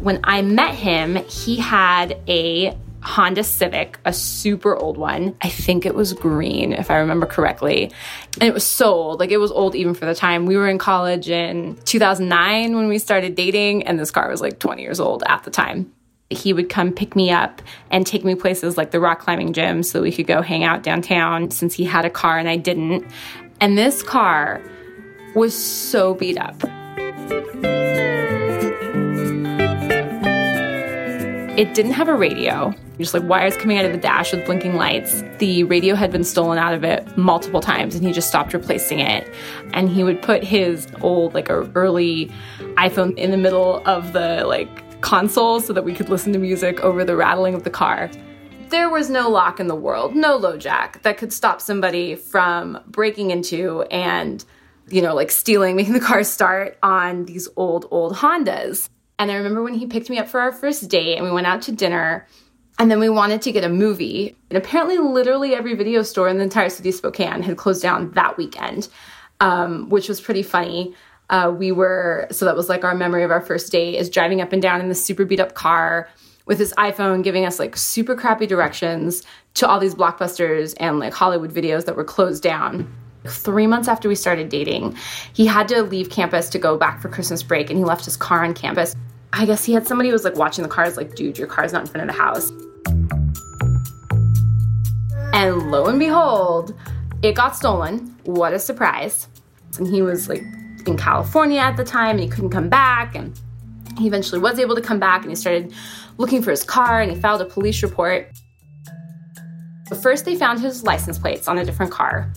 When 0.00 0.20
I 0.24 0.42
met 0.42 0.74
him, 0.74 1.16
he 1.24 1.56
had 1.56 2.18
a 2.28 2.76
Honda 3.06 3.44
Civic, 3.44 4.00
a 4.04 4.12
super 4.12 4.76
old 4.76 4.98
one. 4.98 5.36
I 5.40 5.48
think 5.48 5.86
it 5.86 5.94
was 5.94 6.12
green, 6.12 6.72
if 6.72 6.90
I 6.90 6.96
remember 6.96 7.24
correctly. 7.24 7.92
And 8.40 8.48
it 8.48 8.52
was 8.52 8.66
so 8.66 8.92
old. 8.92 9.20
Like 9.20 9.30
it 9.30 9.36
was 9.36 9.52
old 9.52 9.76
even 9.76 9.94
for 9.94 10.06
the 10.06 10.14
time. 10.14 10.44
We 10.44 10.56
were 10.56 10.68
in 10.68 10.76
college 10.76 11.30
in 11.30 11.76
2009 11.84 12.74
when 12.74 12.88
we 12.88 12.98
started 12.98 13.36
dating, 13.36 13.84
and 13.84 13.98
this 13.98 14.10
car 14.10 14.28
was 14.28 14.40
like 14.40 14.58
20 14.58 14.82
years 14.82 14.98
old 14.98 15.22
at 15.26 15.44
the 15.44 15.50
time 15.50 15.92
he 16.28 16.52
would 16.52 16.68
come 16.68 16.92
pick 16.92 17.14
me 17.14 17.30
up 17.30 17.62
and 17.88 18.04
take 18.04 18.24
me 18.24 18.34
places 18.34 18.76
like 18.76 18.90
the 18.90 18.98
rock 18.98 19.20
climbing 19.20 19.52
gym 19.52 19.84
so 19.84 20.02
we 20.02 20.10
could 20.10 20.26
go 20.26 20.42
hang 20.42 20.64
out 20.64 20.82
downtown 20.82 21.52
since 21.52 21.72
he 21.72 21.84
had 21.84 22.04
a 22.04 22.10
car 22.10 22.36
and 22.36 22.48
I 22.48 22.56
didn't. 22.56 23.06
And 23.60 23.78
this 23.78 24.02
car 24.02 24.60
was 25.36 25.56
so 25.56 26.14
beat 26.14 26.36
up. 26.36 26.56
It 31.56 31.72
didn't 31.74 31.92
have 31.92 32.08
a 32.08 32.14
radio, 32.14 32.74
just 32.98 33.14
like 33.14 33.22
wires 33.24 33.56
coming 33.56 33.78
out 33.78 33.84
of 33.84 33.92
the 33.92 33.98
dash 33.98 34.32
with 34.32 34.44
blinking 34.46 34.74
lights. 34.74 35.22
The 35.38 35.64
radio 35.64 35.94
had 35.94 36.10
been 36.10 36.24
stolen 36.24 36.58
out 36.58 36.74
of 36.74 36.84
it 36.84 37.16
multiple 37.16 37.60
times 37.60 37.94
and 37.94 38.04
he 38.04 38.12
just 38.12 38.28
stopped 38.28 38.54
replacing 38.54 39.00
it. 39.00 39.30
And 39.72 39.88
he 39.88 40.02
would 40.02 40.22
put 40.22 40.42
his 40.42 40.88
old, 41.02 41.34
like, 41.34 41.48
early 41.50 42.30
iPhone 42.76 43.16
in 43.16 43.30
the 43.30 43.36
middle 43.36 43.82
of 43.86 44.12
the, 44.12 44.44
like, 44.46 44.68
console 45.00 45.60
so 45.60 45.72
that 45.72 45.84
we 45.84 45.94
could 45.94 46.08
listen 46.08 46.32
to 46.32 46.38
music 46.38 46.80
over 46.80 47.04
the 47.04 47.16
rattling 47.16 47.54
of 47.54 47.64
the 47.64 47.70
car. 47.70 48.10
There 48.70 48.90
was 48.90 49.08
no 49.10 49.28
lock 49.28 49.60
in 49.60 49.68
the 49.68 49.76
world, 49.76 50.16
no 50.16 50.38
LoJack 50.38 51.02
that 51.02 51.18
could 51.18 51.32
stop 51.32 51.60
somebody 51.60 52.16
from 52.16 52.80
breaking 52.86 53.30
into 53.30 53.82
and, 53.82 54.44
you 54.88 55.02
know, 55.02 55.14
like 55.14 55.30
stealing, 55.30 55.76
making 55.76 55.92
the 55.92 56.00
car 56.00 56.24
start 56.24 56.78
on 56.82 57.26
these 57.26 57.48
old, 57.56 57.86
old 57.90 58.14
Hondas. 58.14 58.88
And 59.18 59.30
I 59.30 59.36
remember 59.36 59.62
when 59.62 59.74
he 59.74 59.86
picked 59.86 60.10
me 60.10 60.18
up 60.18 60.28
for 60.28 60.40
our 60.40 60.52
first 60.52 60.88
date 60.88 61.16
and 61.16 61.24
we 61.24 61.30
went 61.30 61.46
out 61.46 61.62
to 61.62 61.72
dinner 61.72 62.26
and 62.78 62.90
then 62.90 63.00
we 63.00 63.08
wanted 63.08 63.40
to 63.42 63.52
get 63.52 63.64
a 63.64 63.68
movie. 63.68 64.36
And 64.50 64.58
apparently, 64.58 64.98
literally 64.98 65.54
every 65.54 65.74
video 65.74 66.02
store 66.02 66.28
in 66.28 66.36
the 66.36 66.44
entire 66.44 66.68
city 66.68 66.90
of 66.90 66.94
Spokane 66.94 67.42
had 67.42 67.56
closed 67.56 67.82
down 67.82 68.10
that 68.12 68.36
weekend, 68.36 68.88
um, 69.40 69.88
which 69.88 70.08
was 70.08 70.20
pretty 70.20 70.42
funny. 70.42 70.94
Uh, 71.30 71.52
we 71.56 71.72
were 71.72 72.28
so 72.30 72.44
that 72.44 72.54
was 72.54 72.68
like 72.68 72.84
our 72.84 72.94
memory 72.94 73.24
of 73.24 73.30
our 73.30 73.40
first 73.40 73.72
date 73.72 73.96
is 73.96 74.08
driving 74.08 74.40
up 74.40 74.52
and 74.52 74.62
down 74.62 74.80
in 74.80 74.88
this 74.88 75.04
super 75.04 75.24
beat 75.24 75.40
up 75.40 75.54
car 75.54 76.08
with 76.46 76.56
his 76.56 76.72
iphone 76.78 77.24
giving 77.24 77.44
us 77.44 77.58
like 77.58 77.76
super 77.76 78.14
crappy 78.14 78.46
directions 78.46 79.24
to 79.54 79.66
all 79.66 79.80
these 79.80 79.96
blockbusters 79.96 80.72
and 80.78 81.00
like 81.00 81.12
hollywood 81.12 81.52
videos 81.52 81.84
that 81.84 81.96
were 81.96 82.04
closed 82.04 82.44
down. 82.44 82.92
Three 83.26 83.66
months 83.66 83.88
after 83.88 84.08
we 84.08 84.14
started 84.14 84.48
dating 84.50 84.96
he 85.32 85.46
had 85.46 85.66
to 85.66 85.82
leave 85.82 86.10
campus 86.10 86.48
to 86.50 86.60
go 86.60 86.78
back 86.78 87.02
for 87.02 87.08
christmas 87.08 87.42
break 87.42 87.70
and 87.70 87.78
he 87.78 87.84
left 87.84 88.04
his 88.04 88.16
car 88.16 88.44
on 88.44 88.54
campus. 88.54 88.94
I 89.32 89.46
guess 89.46 89.64
he 89.64 89.72
had 89.72 89.84
somebody 89.84 90.10
who 90.10 90.12
was 90.12 90.22
like 90.22 90.36
watching 90.36 90.62
the 90.62 90.68
cars 90.68 90.96
like 90.96 91.16
dude 91.16 91.38
your 91.38 91.48
car's 91.48 91.72
not 91.72 91.82
in 91.82 91.88
front 91.88 92.08
of 92.08 92.16
the 92.16 92.22
house 92.22 92.52
and 95.32 95.70
lo 95.70 95.86
and 95.86 95.98
behold 95.98 96.74
it 97.22 97.34
got 97.34 97.56
stolen 97.56 98.14
what 98.24 98.52
a 98.52 98.58
surprise 98.58 99.28
and 99.78 99.86
he 99.86 100.02
was 100.02 100.28
like 100.28 100.42
in 100.86 100.96
California 100.96 101.60
at 101.60 101.76
the 101.76 101.84
time 101.84 102.12
and 102.12 102.20
he 102.20 102.28
couldn't 102.28 102.50
come 102.50 102.68
back. 102.68 103.14
And 103.14 103.38
he 103.98 104.06
eventually 104.06 104.40
was 104.40 104.58
able 104.58 104.74
to 104.74 104.80
come 104.80 104.98
back 104.98 105.22
and 105.22 105.30
he 105.30 105.36
started 105.36 105.72
looking 106.18 106.42
for 106.42 106.50
his 106.50 106.64
car 106.64 107.00
and 107.00 107.10
he 107.10 107.20
filed 107.20 107.40
a 107.40 107.44
police 107.44 107.82
report. 107.82 108.30
But 109.88 109.98
first, 109.98 110.24
they 110.24 110.34
found 110.34 110.60
his 110.60 110.82
license 110.82 111.18
plates 111.18 111.48
on 111.48 111.58
a 111.58 111.64
different 111.64 111.92
car. 111.92 112.32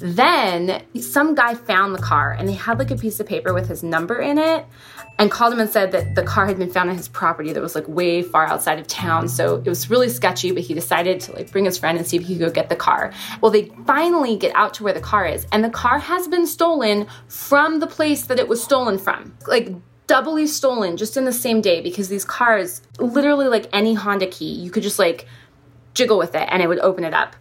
Then 0.00 0.82
some 1.00 1.34
guy 1.34 1.54
found 1.54 1.94
the 1.94 2.00
car 2.00 2.32
and 2.32 2.48
they 2.48 2.52
had 2.52 2.78
like 2.78 2.90
a 2.90 2.96
piece 2.96 3.18
of 3.20 3.26
paper 3.26 3.52
with 3.52 3.68
his 3.68 3.82
number 3.82 4.20
in 4.20 4.38
it 4.38 4.64
and 5.18 5.30
called 5.30 5.52
him 5.52 5.58
and 5.58 5.68
said 5.68 5.90
that 5.92 6.14
the 6.14 6.22
car 6.22 6.46
had 6.46 6.58
been 6.58 6.70
found 6.70 6.90
on 6.90 6.96
his 6.96 7.08
property 7.08 7.52
that 7.52 7.60
was 7.60 7.74
like 7.74 7.88
way 7.88 8.22
far 8.22 8.46
outside 8.46 8.78
of 8.78 8.86
town. 8.86 9.28
So 9.28 9.56
it 9.56 9.68
was 9.68 9.90
really 9.90 10.08
sketchy, 10.08 10.52
but 10.52 10.62
he 10.62 10.74
decided 10.74 11.20
to 11.22 11.32
like 11.32 11.50
bring 11.50 11.64
his 11.64 11.76
friend 11.76 11.98
and 11.98 12.06
see 12.06 12.16
if 12.16 12.22
he 12.22 12.36
could 12.36 12.46
go 12.46 12.50
get 12.50 12.68
the 12.68 12.76
car. 12.76 13.12
Well, 13.40 13.50
they 13.50 13.72
finally 13.86 14.36
get 14.36 14.54
out 14.54 14.74
to 14.74 14.84
where 14.84 14.92
the 14.92 15.00
car 15.00 15.26
is 15.26 15.46
and 15.50 15.64
the 15.64 15.70
car 15.70 15.98
has 15.98 16.28
been 16.28 16.46
stolen 16.46 17.08
from 17.26 17.80
the 17.80 17.88
place 17.88 18.26
that 18.26 18.38
it 18.38 18.46
was 18.48 18.62
stolen 18.62 18.96
from. 18.96 19.36
Like 19.46 19.74
doubly 20.06 20.46
stolen 20.46 20.96
just 20.96 21.16
in 21.16 21.24
the 21.24 21.32
same 21.32 21.60
day 21.60 21.80
because 21.80 22.08
these 22.08 22.24
cars, 22.24 22.80
literally 23.00 23.48
like 23.48 23.68
any 23.72 23.94
Honda 23.94 24.28
key, 24.28 24.52
you 24.52 24.70
could 24.70 24.84
just 24.84 25.00
like 25.00 25.26
jiggle 25.94 26.16
with 26.16 26.36
it 26.36 26.48
and 26.50 26.62
it 26.62 26.68
would 26.68 26.78
open 26.78 27.02
it 27.02 27.12
up. 27.12 27.34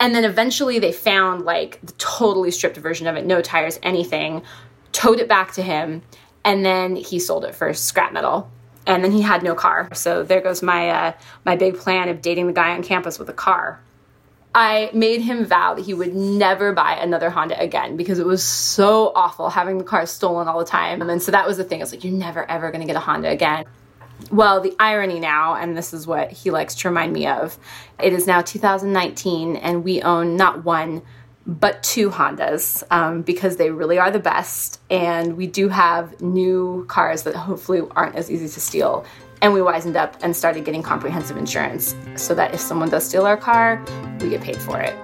And 0.00 0.14
then 0.14 0.24
eventually 0.24 0.78
they 0.78 0.92
found 0.92 1.44
like 1.44 1.80
the 1.82 1.92
totally 1.92 2.50
stripped 2.50 2.78
version 2.78 3.06
of 3.06 3.16
it, 3.16 3.26
no 3.26 3.42
tires, 3.42 3.78
anything, 3.82 4.42
towed 4.92 5.20
it 5.20 5.28
back 5.28 5.52
to 5.52 5.62
him, 5.62 6.02
and 6.44 6.64
then 6.64 6.96
he 6.96 7.18
sold 7.18 7.44
it 7.44 7.54
for 7.54 7.72
scrap 7.74 8.12
metal. 8.12 8.50
And 8.86 9.04
then 9.04 9.12
he 9.12 9.20
had 9.20 9.42
no 9.42 9.54
car. 9.54 9.90
So 9.92 10.22
there 10.22 10.40
goes 10.40 10.62
my 10.62 10.88
uh, 10.88 11.12
my 11.44 11.56
big 11.56 11.76
plan 11.76 12.08
of 12.08 12.22
dating 12.22 12.46
the 12.46 12.54
guy 12.54 12.70
on 12.70 12.82
campus 12.82 13.18
with 13.18 13.28
a 13.28 13.34
car. 13.34 13.80
I 14.54 14.90
made 14.94 15.20
him 15.20 15.44
vow 15.44 15.74
that 15.74 15.84
he 15.84 15.92
would 15.92 16.14
never 16.14 16.72
buy 16.72 16.94
another 16.94 17.28
Honda 17.28 17.60
again 17.60 17.98
because 17.98 18.18
it 18.18 18.26
was 18.26 18.42
so 18.42 19.12
awful 19.14 19.50
having 19.50 19.76
the 19.76 19.84
car 19.84 20.06
stolen 20.06 20.48
all 20.48 20.58
the 20.58 20.64
time. 20.64 21.02
And 21.02 21.08
then 21.08 21.20
so 21.20 21.32
that 21.32 21.46
was 21.46 21.58
the 21.58 21.64
thing. 21.64 21.82
It's 21.82 21.92
like 21.92 22.02
you're 22.02 22.14
never 22.14 22.50
ever 22.50 22.70
going 22.70 22.80
to 22.80 22.86
get 22.86 22.96
a 22.96 23.00
Honda 23.00 23.28
again. 23.28 23.66
Well, 24.30 24.60
the 24.60 24.74
irony 24.80 25.20
now, 25.20 25.54
and 25.54 25.76
this 25.76 25.94
is 25.94 26.06
what 26.06 26.32
he 26.32 26.50
likes 26.50 26.74
to 26.76 26.88
remind 26.88 27.12
me 27.12 27.26
of, 27.26 27.58
it 28.02 28.12
is 28.12 28.26
now 28.26 28.42
2019 28.42 29.56
and 29.56 29.84
we 29.84 30.02
own 30.02 30.36
not 30.36 30.64
one, 30.64 31.02
but 31.48 31.82
two 31.82 32.10
Hondas 32.10 32.84
um, 32.90 33.22
because 33.22 33.56
they 33.56 33.70
really 33.70 33.98
are 33.98 34.10
the 34.10 34.20
best. 34.20 34.80
And 34.90 35.36
we 35.36 35.46
do 35.46 35.68
have 35.68 36.20
new 36.20 36.84
cars 36.88 37.22
that 37.22 37.34
hopefully 37.34 37.80
aren't 37.96 38.14
as 38.14 38.30
easy 38.30 38.48
to 38.48 38.60
steal. 38.60 39.04
And 39.40 39.54
we 39.54 39.60
wisened 39.60 39.96
up 39.96 40.16
and 40.22 40.36
started 40.36 40.64
getting 40.64 40.82
comprehensive 40.82 41.36
insurance 41.36 41.94
so 42.16 42.34
that 42.34 42.52
if 42.52 42.60
someone 42.60 42.90
does 42.90 43.08
steal 43.08 43.24
our 43.24 43.36
car, 43.36 43.82
we 44.20 44.28
get 44.28 44.42
paid 44.42 44.58
for 44.58 44.80
it. 44.80 44.94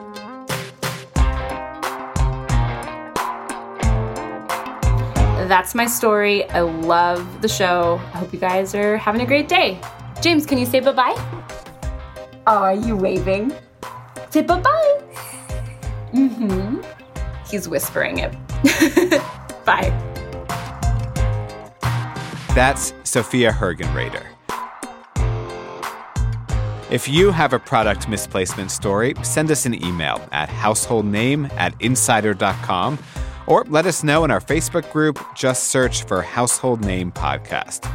that's 5.49 5.74
my 5.74 5.86
story. 5.86 6.49
I 6.51 6.61
love 6.61 7.42
the 7.42 7.49
show. 7.49 8.01
I 8.14 8.18
hope 8.18 8.32
you 8.32 8.38
guys 8.38 8.74
are 8.74 8.97
having 8.97 9.20
a 9.20 9.26
great 9.26 9.47
day. 9.47 9.78
James, 10.22 10.47
can 10.47 10.57
you 10.57 10.64
say 10.64 10.80
bye 10.80 10.92
bye? 10.92 11.42
Are 12.47 12.74
you 12.74 12.97
waving? 12.97 13.53
Say 14.30 14.40
bye 14.40 14.61
bye. 14.61 15.03
Mm 16.14 16.30
hmm. 16.30 16.80
He's 17.50 17.68
whispering 17.68 18.18
it. 18.18 18.32
bye. 19.64 19.92
That's 22.54 22.94
Sophia 23.02 23.50
Hergenrader. 23.50 24.24
If 26.90 27.08
you 27.08 27.32
have 27.32 27.52
a 27.52 27.58
product 27.58 28.08
misplacement 28.08 28.70
story, 28.70 29.14
send 29.22 29.50
us 29.50 29.66
an 29.66 29.74
email 29.84 30.26
at 30.30 30.48
householdname 30.48 31.50
at 31.54 31.74
insider.com 31.80 32.98
or 33.46 33.64
let 33.64 33.86
us 33.86 34.04
know 34.04 34.24
in 34.24 34.30
our 34.30 34.40
Facebook 34.40 34.90
group. 34.92 35.18
Just 35.34 35.64
search 35.64 36.04
for 36.04 36.22
Household 36.22 36.84
Name 36.84 37.10
Podcast. 37.10 37.90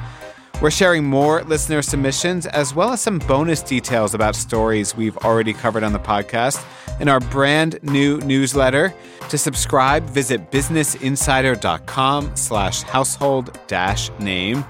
We're 0.62 0.72
sharing 0.72 1.05
more 1.05 1.41
listener 1.43 1.82
submissions 1.82 2.45
as 2.45 2.76
well 2.76 2.91
as 2.91 3.01
some 3.01 3.20
bonus 3.20 3.62
details 3.62 4.14
about 4.14 4.36
stories 4.36 4.93
we've 4.93 5.16
already 5.20 5.53
covered 5.53 5.84
on 5.84 5.93
the 5.93 5.99
podcast 5.99 6.62
in 6.99 7.07
our 7.07 7.22
brand 7.22 7.80
new 7.82 8.18
newsletter. 8.20 8.93
To 9.30 9.38
subscribe, 9.38 10.03
visit 10.10 10.51
businessinsider.com 10.51 12.36
slash 12.36 12.82
household 12.82 13.57
dash 13.68 14.12
name 14.20 14.66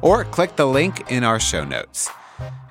or 0.00 0.24
click 0.24 0.56
the 0.56 0.66
link 0.66 1.10
in 1.10 1.24
our 1.24 1.38
show 1.38 1.62
notes. 1.62 2.08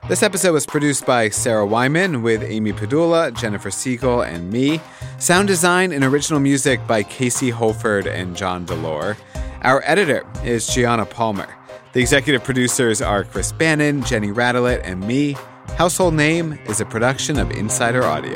This 0.10 0.24
episode 0.24 0.54
was 0.54 0.66
produced 0.66 1.06
by 1.06 1.30
Sarah 1.30 1.68
Wyman 1.68 2.24
with 2.24 2.42
Amy 2.42 2.74
Padula, 2.74 3.40
Jennifer 3.40 3.70
Siegel, 3.70 4.22
and 4.22 4.52
me. 4.52 4.82
Sound 5.20 5.48
design 5.48 5.92
and 5.92 6.04
original 6.04 6.40
music 6.40 6.86
by 6.88 7.04
Casey 7.04 7.52
Holford 7.52 8.08
and 8.08 8.36
John 8.36 8.66
Delore. 8.66 9.16
Our 9.62 9.84
editor 9.86 10.26
is 10.44 10.66
Gianna 10.66 11.06
Palmer. 11.06 11.48
The 11.94 12.00
executive 12.00 12.44
producers 12.44 13.04
are 13.04 13.24
Chris 13.24 13.52
Bannon, 13.52 14.02
Jenny 14.04 14.30
Radelet, 14.30 14.82
and 14.84 15.06
me. 15.06 15.38
Household 15.78 16.16
Name 16.16 16.60
is 16.66 16.82
a 16.82 16.86
production 16.86 17.38
of 17.38 17.52
Insider 17.52 18.04
Audio. 18.04 18.34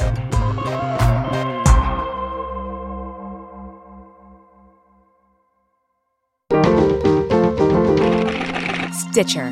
Stitcher 8.93 9.51